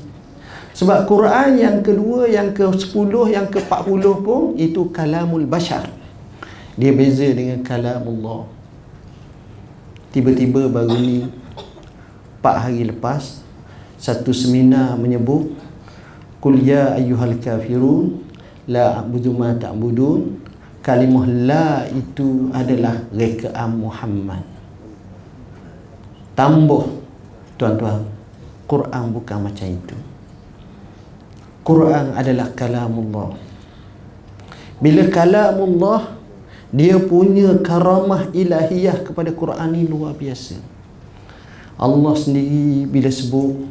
sebab 0.74 1.04
Quran 1.04 1.58
yang 1.58 1.78
kedua 1.82 2.30
yang 2.30 2.54
ke-10 2.54 3.12
yang 3.30 3.46
ke-40 3.50 4.04
pun 4.22 4.54
itu 4.54 4.88
kalamul 4.94 5.44
bashar. 5.44 5.90
Dia 6.78 6.94
beza 6.94 7.28
dengan 7.30 7.60
kalamullah. 7.60 8.48
Tiba-tiba 10.10 10.66
baru 10.70 10.96
ni 10.96 11.28
4 12.42 12.62
hari 12.64 12.88
lepas 12.88 13.44
satu 14.00 14.32
seminar 14.32 14.96
menyebut 14.96 15.52
kul 16.40 16.56
ya 16.56 16.96
ayyuhal 16.96 17.36
kafirun 17.36 18.24
la 18.64 19.02
a'budu 19.02 19.30
ma 19.36 19.52
ta'budun. 19.54 20.48
Kalimah 20.80 21.28
la 21.28 21.84
itu 21.92 22.48
adalah 22.56 23.04
rekaan 23.12 23.84
Muhammad. 23.84 24.40
Tambah 26.32 26.88
tuan-tuan 27.60 28.08
Quran 28.64 29.04
bukan 29.12 29.38
macam 29.44 29.68
itu 29.68 29.92
Quran 31.66 32.16
adalah 32.16 32.50
kalamullah 32.56 33.36
bila 34.80 35.02
kalamullah 35.12 36.16
dia 36.70 36.96
punya 36.96 37.58
karamah 37.60 38.30
ilahiyah 38.30 39.02
kepada 39.04 39.34
Quran 39.34 39.74
ini 39.76 39.90
luar 39.90 40.14
biasa 40.16 40.56
Allah 41.80 42.14
sendiri 42.16 42.84
bila 42.88 43.08
sebut 43.12 43.66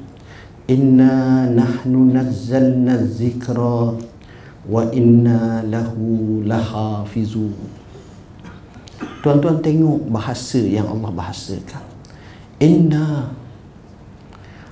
inna 0.69 1.49
nahnu 1.49 2.13
nazzalna 2.13 3.02
zikra 3.06 3.97
wa 4.69 4.84
inna 4.93 5.65
lahu 5.65 6.45
lahafizun 6.45 7.80
Tuan-tuan 9.19 9.60
tengok 9.60 10.08
bahasa 10.08 10.63
yang 10.63 10.88
Allah 10.88 11.12
bahasakan. 11.12 11.84
Inna. 12.63 13.36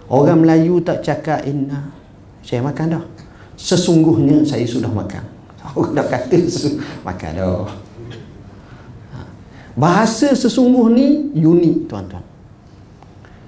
Orang 0.08 0.47
Melayu 0.47 0.80
tak 0.80 1.03
cakap 1.03 1.43
inna. 1.43 1.91
Saya 2.47 2.63
makan 2.63 2.95
dah. 2.95 3.03
Sesungguhnya 3.60 4.47
saya 4.47 4.63
sudah 4.63 4.88
makan. 4.88 5.19
Orang 5.75 5.91
dah 5.91 6.07
kata 6.07 6.39
makan 7.03 7.31
dah. 7.36 7.67
Bahasa 9.77 10.33
sesungguh 10.33 10.88
ni 10.89 11.05
unik 11.38 11.91
tuan-tuan. 11.91 12.25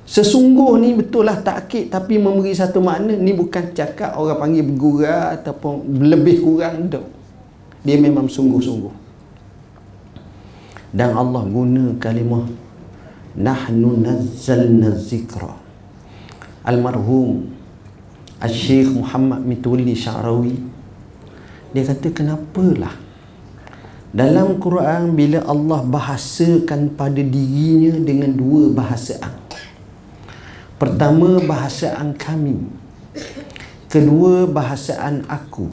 Sesungguh 0.09 0.77
ni 0.81 0.93
betul 0.97 1.25
lah 1.25 1.41
takkit 1.41 1.89
tapi 1.89 2.17
memberi 2.21 2.53
satu 2.53 2.81
makna 2.81 3.13
ni 3.13 3.29
bukan 3.33 3.73
cakap 3.77 4.17
orang 4.17 4.41
panggil 4.41 4.65
bergurau 4.65 5.37
ataupun 5.37 5.85
lebih 6.01 6.41
kurang 6.41 6.89
tak. 6.89 7.05
Dia 7.85 7.97
memang 7.97 8.29
sungguh-sungguh. 8.29 8.93
Dan 10.89 11.13
Allah 11.13 11.45
guna 11.45 11.93
kalimah 12.01 12.45
nahnu 13.37 14.01
nazzalna 14.01 14.97
zikra. 14.97 15.53
Almarhum 16.65 17.58
Al-Syekh 18.39 18.95
Muhammad 18.95 19.43
Mituli 19.43 19.95
Syarawi 19.95 20.55
dia 21.69 21.85
kata 21.85 22.09
kenapalah 22.09 22.97
dalam 24.09 24.57
Quran 24.57 25.13
bila 25.13 25.45
Allah 25.45 25.85
bahasakan 25.85 26.97
pada 26.97 27.21
dirinya 27.21 27.93
dengan 28.01 28.33
dua 28.33 28.73
bahasaan. 28.73 29.37
Pertama 30.81 31.37
bahasaan 31.43 32.17
kami. 32.17 32.57
Kedua 33.85 34.49
bahasaan 34.49 35.29
aku. 35.29 35.69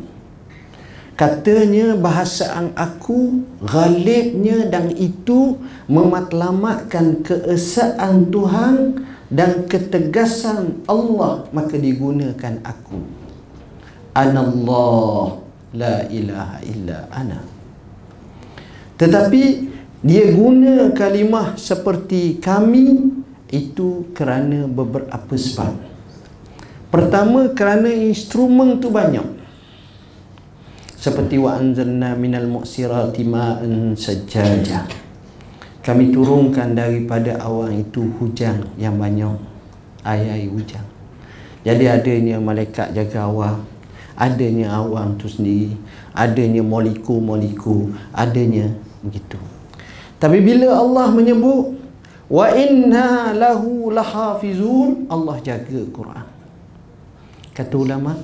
Katanya 1.16 1.96
bahasaan 1.96 2.76
aku 2.76 3.40
ghalibnya 3.64 4.68
dan 4.68 4.92
itu 4.92 5.56
mematlamatkan 5.88 7.24
keesaan 7.24 8.28
Tuhan 8.28 9.00
dan 9.26 9.66
ketegasan 9.66 10.86
Allah 10.86 11.50
maka 11.50 11.74
digunakan 11.74 12.62
aku. 12.62 13.00
Anallah 14.16 15.42
la 15.76 16.06
ilaha 16.08 16.58
illa 16.64 16.98
ana. 17.12 17.40
Tetapi 18.96 19.42
dia 20.00 20.24
guna 20.32 20.94
kalimah 20.96 21.58
seperti 21.60 22.40
kami 22.40 23.12
itu 23.52 24.08
kerana 24.16 24.64
beberapa 24.64 25.34
sebab. 25.36 25.74
Pertama 26.88 27.52
kerana 27.52 27.92
instrumen 27.92 28.80
tu 28.80 28.88
banyak. 28.88 29.36
Seperti 30.96 31.36
wa 31.36 31.54
anzalna 31.54 32.16
minal 32.16 32.48
mu'sirati 32.48 33.22
ma'an 33.22 33.94
sajjaja. 33.94 35.05
Kami 35.86 36.10
turunkan 36.10 36.74
daripada 36.74 37.38
awan 37.38 37.78
itu 37.78 38.10
hujan 38.18 38.66
yang 38.74 38.98
banyak. 38.98 39.38
Air-air 40.02 40.50
hujan. 40.50 40.82
Jadi 41.62 41.86
adanya 41.86 42.42
malaikat 42.42 42.90
jaga 42.90 43.30
awan. 43.30 43.62
Adanya 44.18 44.74
awan 44.82 45.14
tu 45.14 45.30
sendiri. 45.30 45.78
Adanya 46.10 46.66
molekul-molekul. 46.66 47.94
Adanya 48.10 48.74
begitu 49.06 49.38
tapi 50.16 50.40
bila 50.40 50.80
Allah 50.80 51.12
menyebut 51.12 51.76
wa 52.26 52.46
inna 52.50 53.36
lahu 53.36 53.92
lahafizun 53.92 55.06
Allah 55.12 55.36
jaga 55.44 55.80
Quran 55.92 56.26
kata 57.52 57.74
ulama 57.76 58.16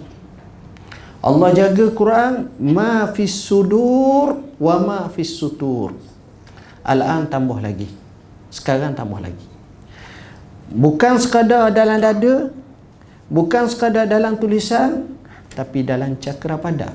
Allah 1.23 1.51
jaga 1.55 1.87
Quran 1.95 2.51
ma 2.59 3.07
fis 3.15 3.37
sudur 3.37 4.43
wa 4.59 4.77
ma 4.83 5.01
fis 5.13 5.31
sutur 5.39 5.95
al-an 6.83 7.31
tambah 7.31 7.59
lagi. 7.59 7.89
Sekarang 8.53 8.93
tambah 8.93 9.23
lagi. 9.23 9.47
Bukan 10.73 11.19
sekadar 11.21 11.73
dalam 11.73 12.01
dada 12.01 12.53
bukan 13.33 13.65
sekadar 13.65 14.05
dalam 14.05 14.37
tulisan 14.37 15.09
tapi 15.57 15.81
dalam 15.81 16.21
cakra 16.21 16.61
pada 16.61 16.93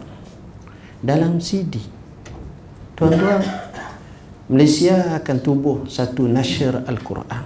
dalam 1.02 1.41
CD 1.41 1.82
tuan-tuan 2.93 3.41
Malaysia 4.45 5.17
akan 5.17 5.38
tubuh 5.41 5.78
satu 5.89 6.30
nasyar 6.30 6.86
Al-Quran 6.86 7.43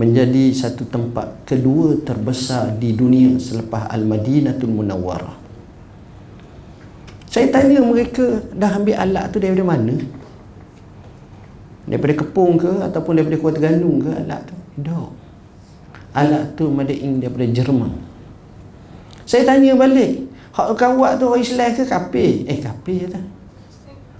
menjadi 0.00 0.48
satu 0.56 0.88
tempat 0.88 1.44
kedua 1.44 2.00
terbesar 2.00 2.72
di 2.80 2.96
dunia 2.96 3.36
selepas 3.36 3.84
Al-Madinatul 3.92 4.72
Munawwarah. 4.72 5.36
Saya 7.28 7.52
tanya 7.52 7.84
mereka 7.84 8.42
dah 8.50 8.80
ambil 8.80 8.96
alat 8.96 9.28
tu 9.28 9.38
daripada 9.38 9.76
mana 9.76 9.94
daripada 11.88 12.14
Kepung 12.24 12.60
ke 12.60 12.72
ataupun 12.84 13.12
daripada 13.16 13.36
Kuala 13.40 13.54
Terengganu 13.56 13.92
ke 14.04 14.10
alat 14.12 14.40
tu. 14.44 14.56
Tak 14.80 15.08
alat 16.14 16.44
tu 16.58 16.66
made 16.68 16.94
in 16.94 17.22
daripada 17.22 17.46
Jerman. 17.46 17.92
Saya 19.24 19.46
tanya 19.46 19.78
balik 19.78 20.26
hak 20.50 20.74
kau 20.74 20.98
buat 20.98 21.22
tu 21.22 21.30
orang 21.30 21.42
Islam 21.46 21.70
ke 21.70 21.82
kafir? 21.86 22.32
Eh 22.50 22.58
kafir 22.58 23.06
kata 23.06 23.20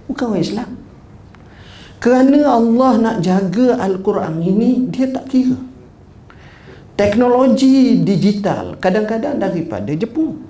bukan 0.07 0.25
orang 0.31 0.43
Islam. 0.43 0.69
Kerana 2.01 2.39
Allah 2.49 2.91
nak 2.97 3.17
jaga 3.21 3.77
Al-Quran 3.77 4.41
ini 4.41 4.89
dia 4.89 5.11
tak 5.11 5.29
kira. 5.29 5.59
Teknologi 6.95 8.01
digital 8.01 8.79
kadang-kadang 8.79 9.37
daripada 9.37 9.91
Jepun. 9.93 10.47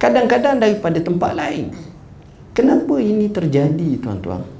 Kadang-kadang 0.00 0.58
daripada 0.58 0.98
tempat 1.00 1.32
lain. 1.36 1.70
Kenapa 2.50 2.98
ini 2.98 3.30
terjadi 3.30 4.00
tuan-tuan 4.02 4.59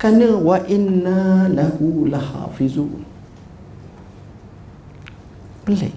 kerana 0.00 0.32
wa 0.40 0.56
inna 0.64 1.44
lahu 1.52 2.08
lahafizun. 2.08 3.04
Pelik 5.68 5.92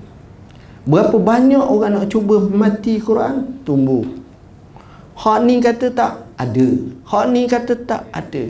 berapa 0.83 1.15
banyak 1.15 1.63
orang 1.63 1.95
nak 1.95 2.11
cuba 2.11 2.43
mati 2.51 2.99
Quran? 2.99 3.63
Tumbuh. 3.63 4.03
Hak 5.15 5.39
ni 5.47 5.63
kata 5.63 5.87
tak 5.95 6.27
ada. 6.35 6.67
Hak 7.07 7.25
ni 7.31 7.47
kata 7.47 7.73
tak 7.87 8.03
ada. 8.11 8.43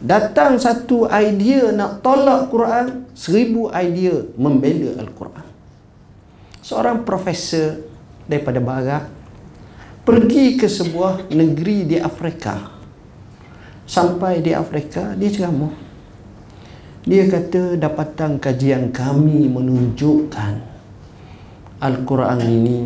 Datang 0.00 0.56
satu 0.56 1.04
idea 1.12 1.76
nak 1.76 2.00
tolak 2.00 2.48
Quran 2.48 3.04
seribu 3.12 3.68
idea 3.76 4.24
membela 4.40 4.96
Al-Quran. 5.04 5.44
Seorang 6.64 7.04
profesor 7.04 7.84
daripada 8.24 8.64
barat 8.64 9.04
pergi 10.08 10.56
ke 10.56 10.72
sebuah 10.72 11.28
negeri 11.28 11.84
di 11.84 11.96
Afrika 12.00 12.75
sampai 13.86 14.42
di 14.42 14.52
Afrika 14.52 15.14
dia 15.14 15.30
ceramah 15.30 15.72
dia 17.06 17.30
kata 17.30 17.78
dapatan 17.78 18.42
kajian 18.42 18.90
kami 18.90 19.46
menunjukkan 19.46 20.58
Al-Quran 21.78 22.40
ini 22.42 22.78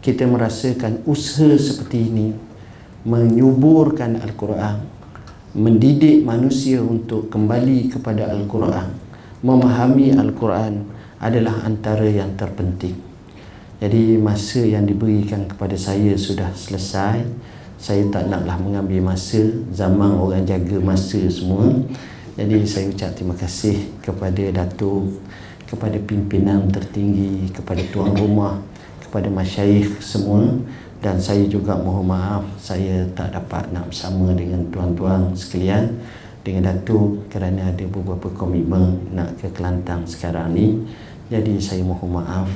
kita 0.00 0.24
merasakan 0.24 1.04
usaha 1.04 1.52
seperti 1.60 2.08
ini 2.08 2.28
menyuburkan 3.04 4.24
Al-Quran, 4.24 4.88
mendidik 5.52 6.24
manusia 6.24 6.80
untuk 6.80 7.28
kembali 7.28 7.92
kepada 7.92 8.32
Al-Quran, 8.32 8.88
memahami 9.44 10.16
Al-Quran 10.16 10.88
adalah 11.20 11.60
antara 11.66 12.08
yang 12.08 12.32
terpenting. 12.40 12.96
Jadi 13.78 14.18
masa 14.18 14.64
yang 14.66 14.88
diberikan 14.88 15.46
kepada 15.46 15.78
saya 15.78 16.18
sudah 16.18 16.50
selesai 16.56 17.22
saya 17.78 18.02
tak 18.10 18.26
naklah 18.26 18.58
mengambil 18.58 19.14
masa 19.14 19.38
zaman 19.70 20.18
orang 20.18 20.42
jaga 20.42 20.82
masa 20.82 21.22
semua. 21.30 21.70
Jadi 22.34 22.66
saya 22.66 22.90
ucap 22.90 23.14
terima 23.14 23.38
kasih 23.38 23.86
kepada 24.02 24.42
Datuk 24.50 25.22
kepada 25.70 25.94
pimpinan 26.02 26.66
tertinggi 26.72 27.46
kepada 27.54 27.78
tuan 27.94 28.16
rumah 28.18 28.58
kepada 28.98 29.30
masyayikh 29.30 30.02
semua. 30.02 30.58
Dan 30.98 31.22
saya 31.22 31.46
juga 31.46 31.78
mohon 31.78 32.10
maaf 32.10 32.42
saya 32.58 33.06
tak 33.14 33.30
dapat 33.30 33.70
nak 33.70 33.86
bersama 33.86 34.34
dengan 34.34 34.66
tuan-tuan 34.74 35.30
sekalian. 35.38 35.94
Dengan 36.42 36.74
Datuk 36.74 37.30
kerana 37.30 37.70
ada 37.70 37.84
beberapa 37.86 38.26
komitmen 38.34 39.06
nak 39.14 39.38
ke 39.38 39.46
Kelantan 39.54 40.02
sekarang 40.02 40.50
ni. 40.50 40.82
Jadi 41.30 41.62
saya 41.62 41.86
mohon 41.86 42.18
maaf. 42.18 42.50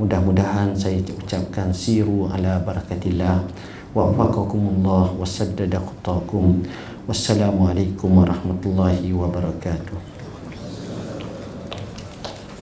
Mudah-mudahan 0.00 0.72
saya 0.72 0.96
ucapkan 1.04 1.68
siru 1.76 2.32
ala 2.32 2.64
barakatillah 2.64 3.44
wa 3.92 4.12
faqakumullah 4.16 5.12
wa 5.12 5.26
saddadakutakum. 5.26 6.64
Wassalamualaikum 7.08 8.24
warahmatullahi 8.24 9.12
wabarakatuh. 9.12 10.11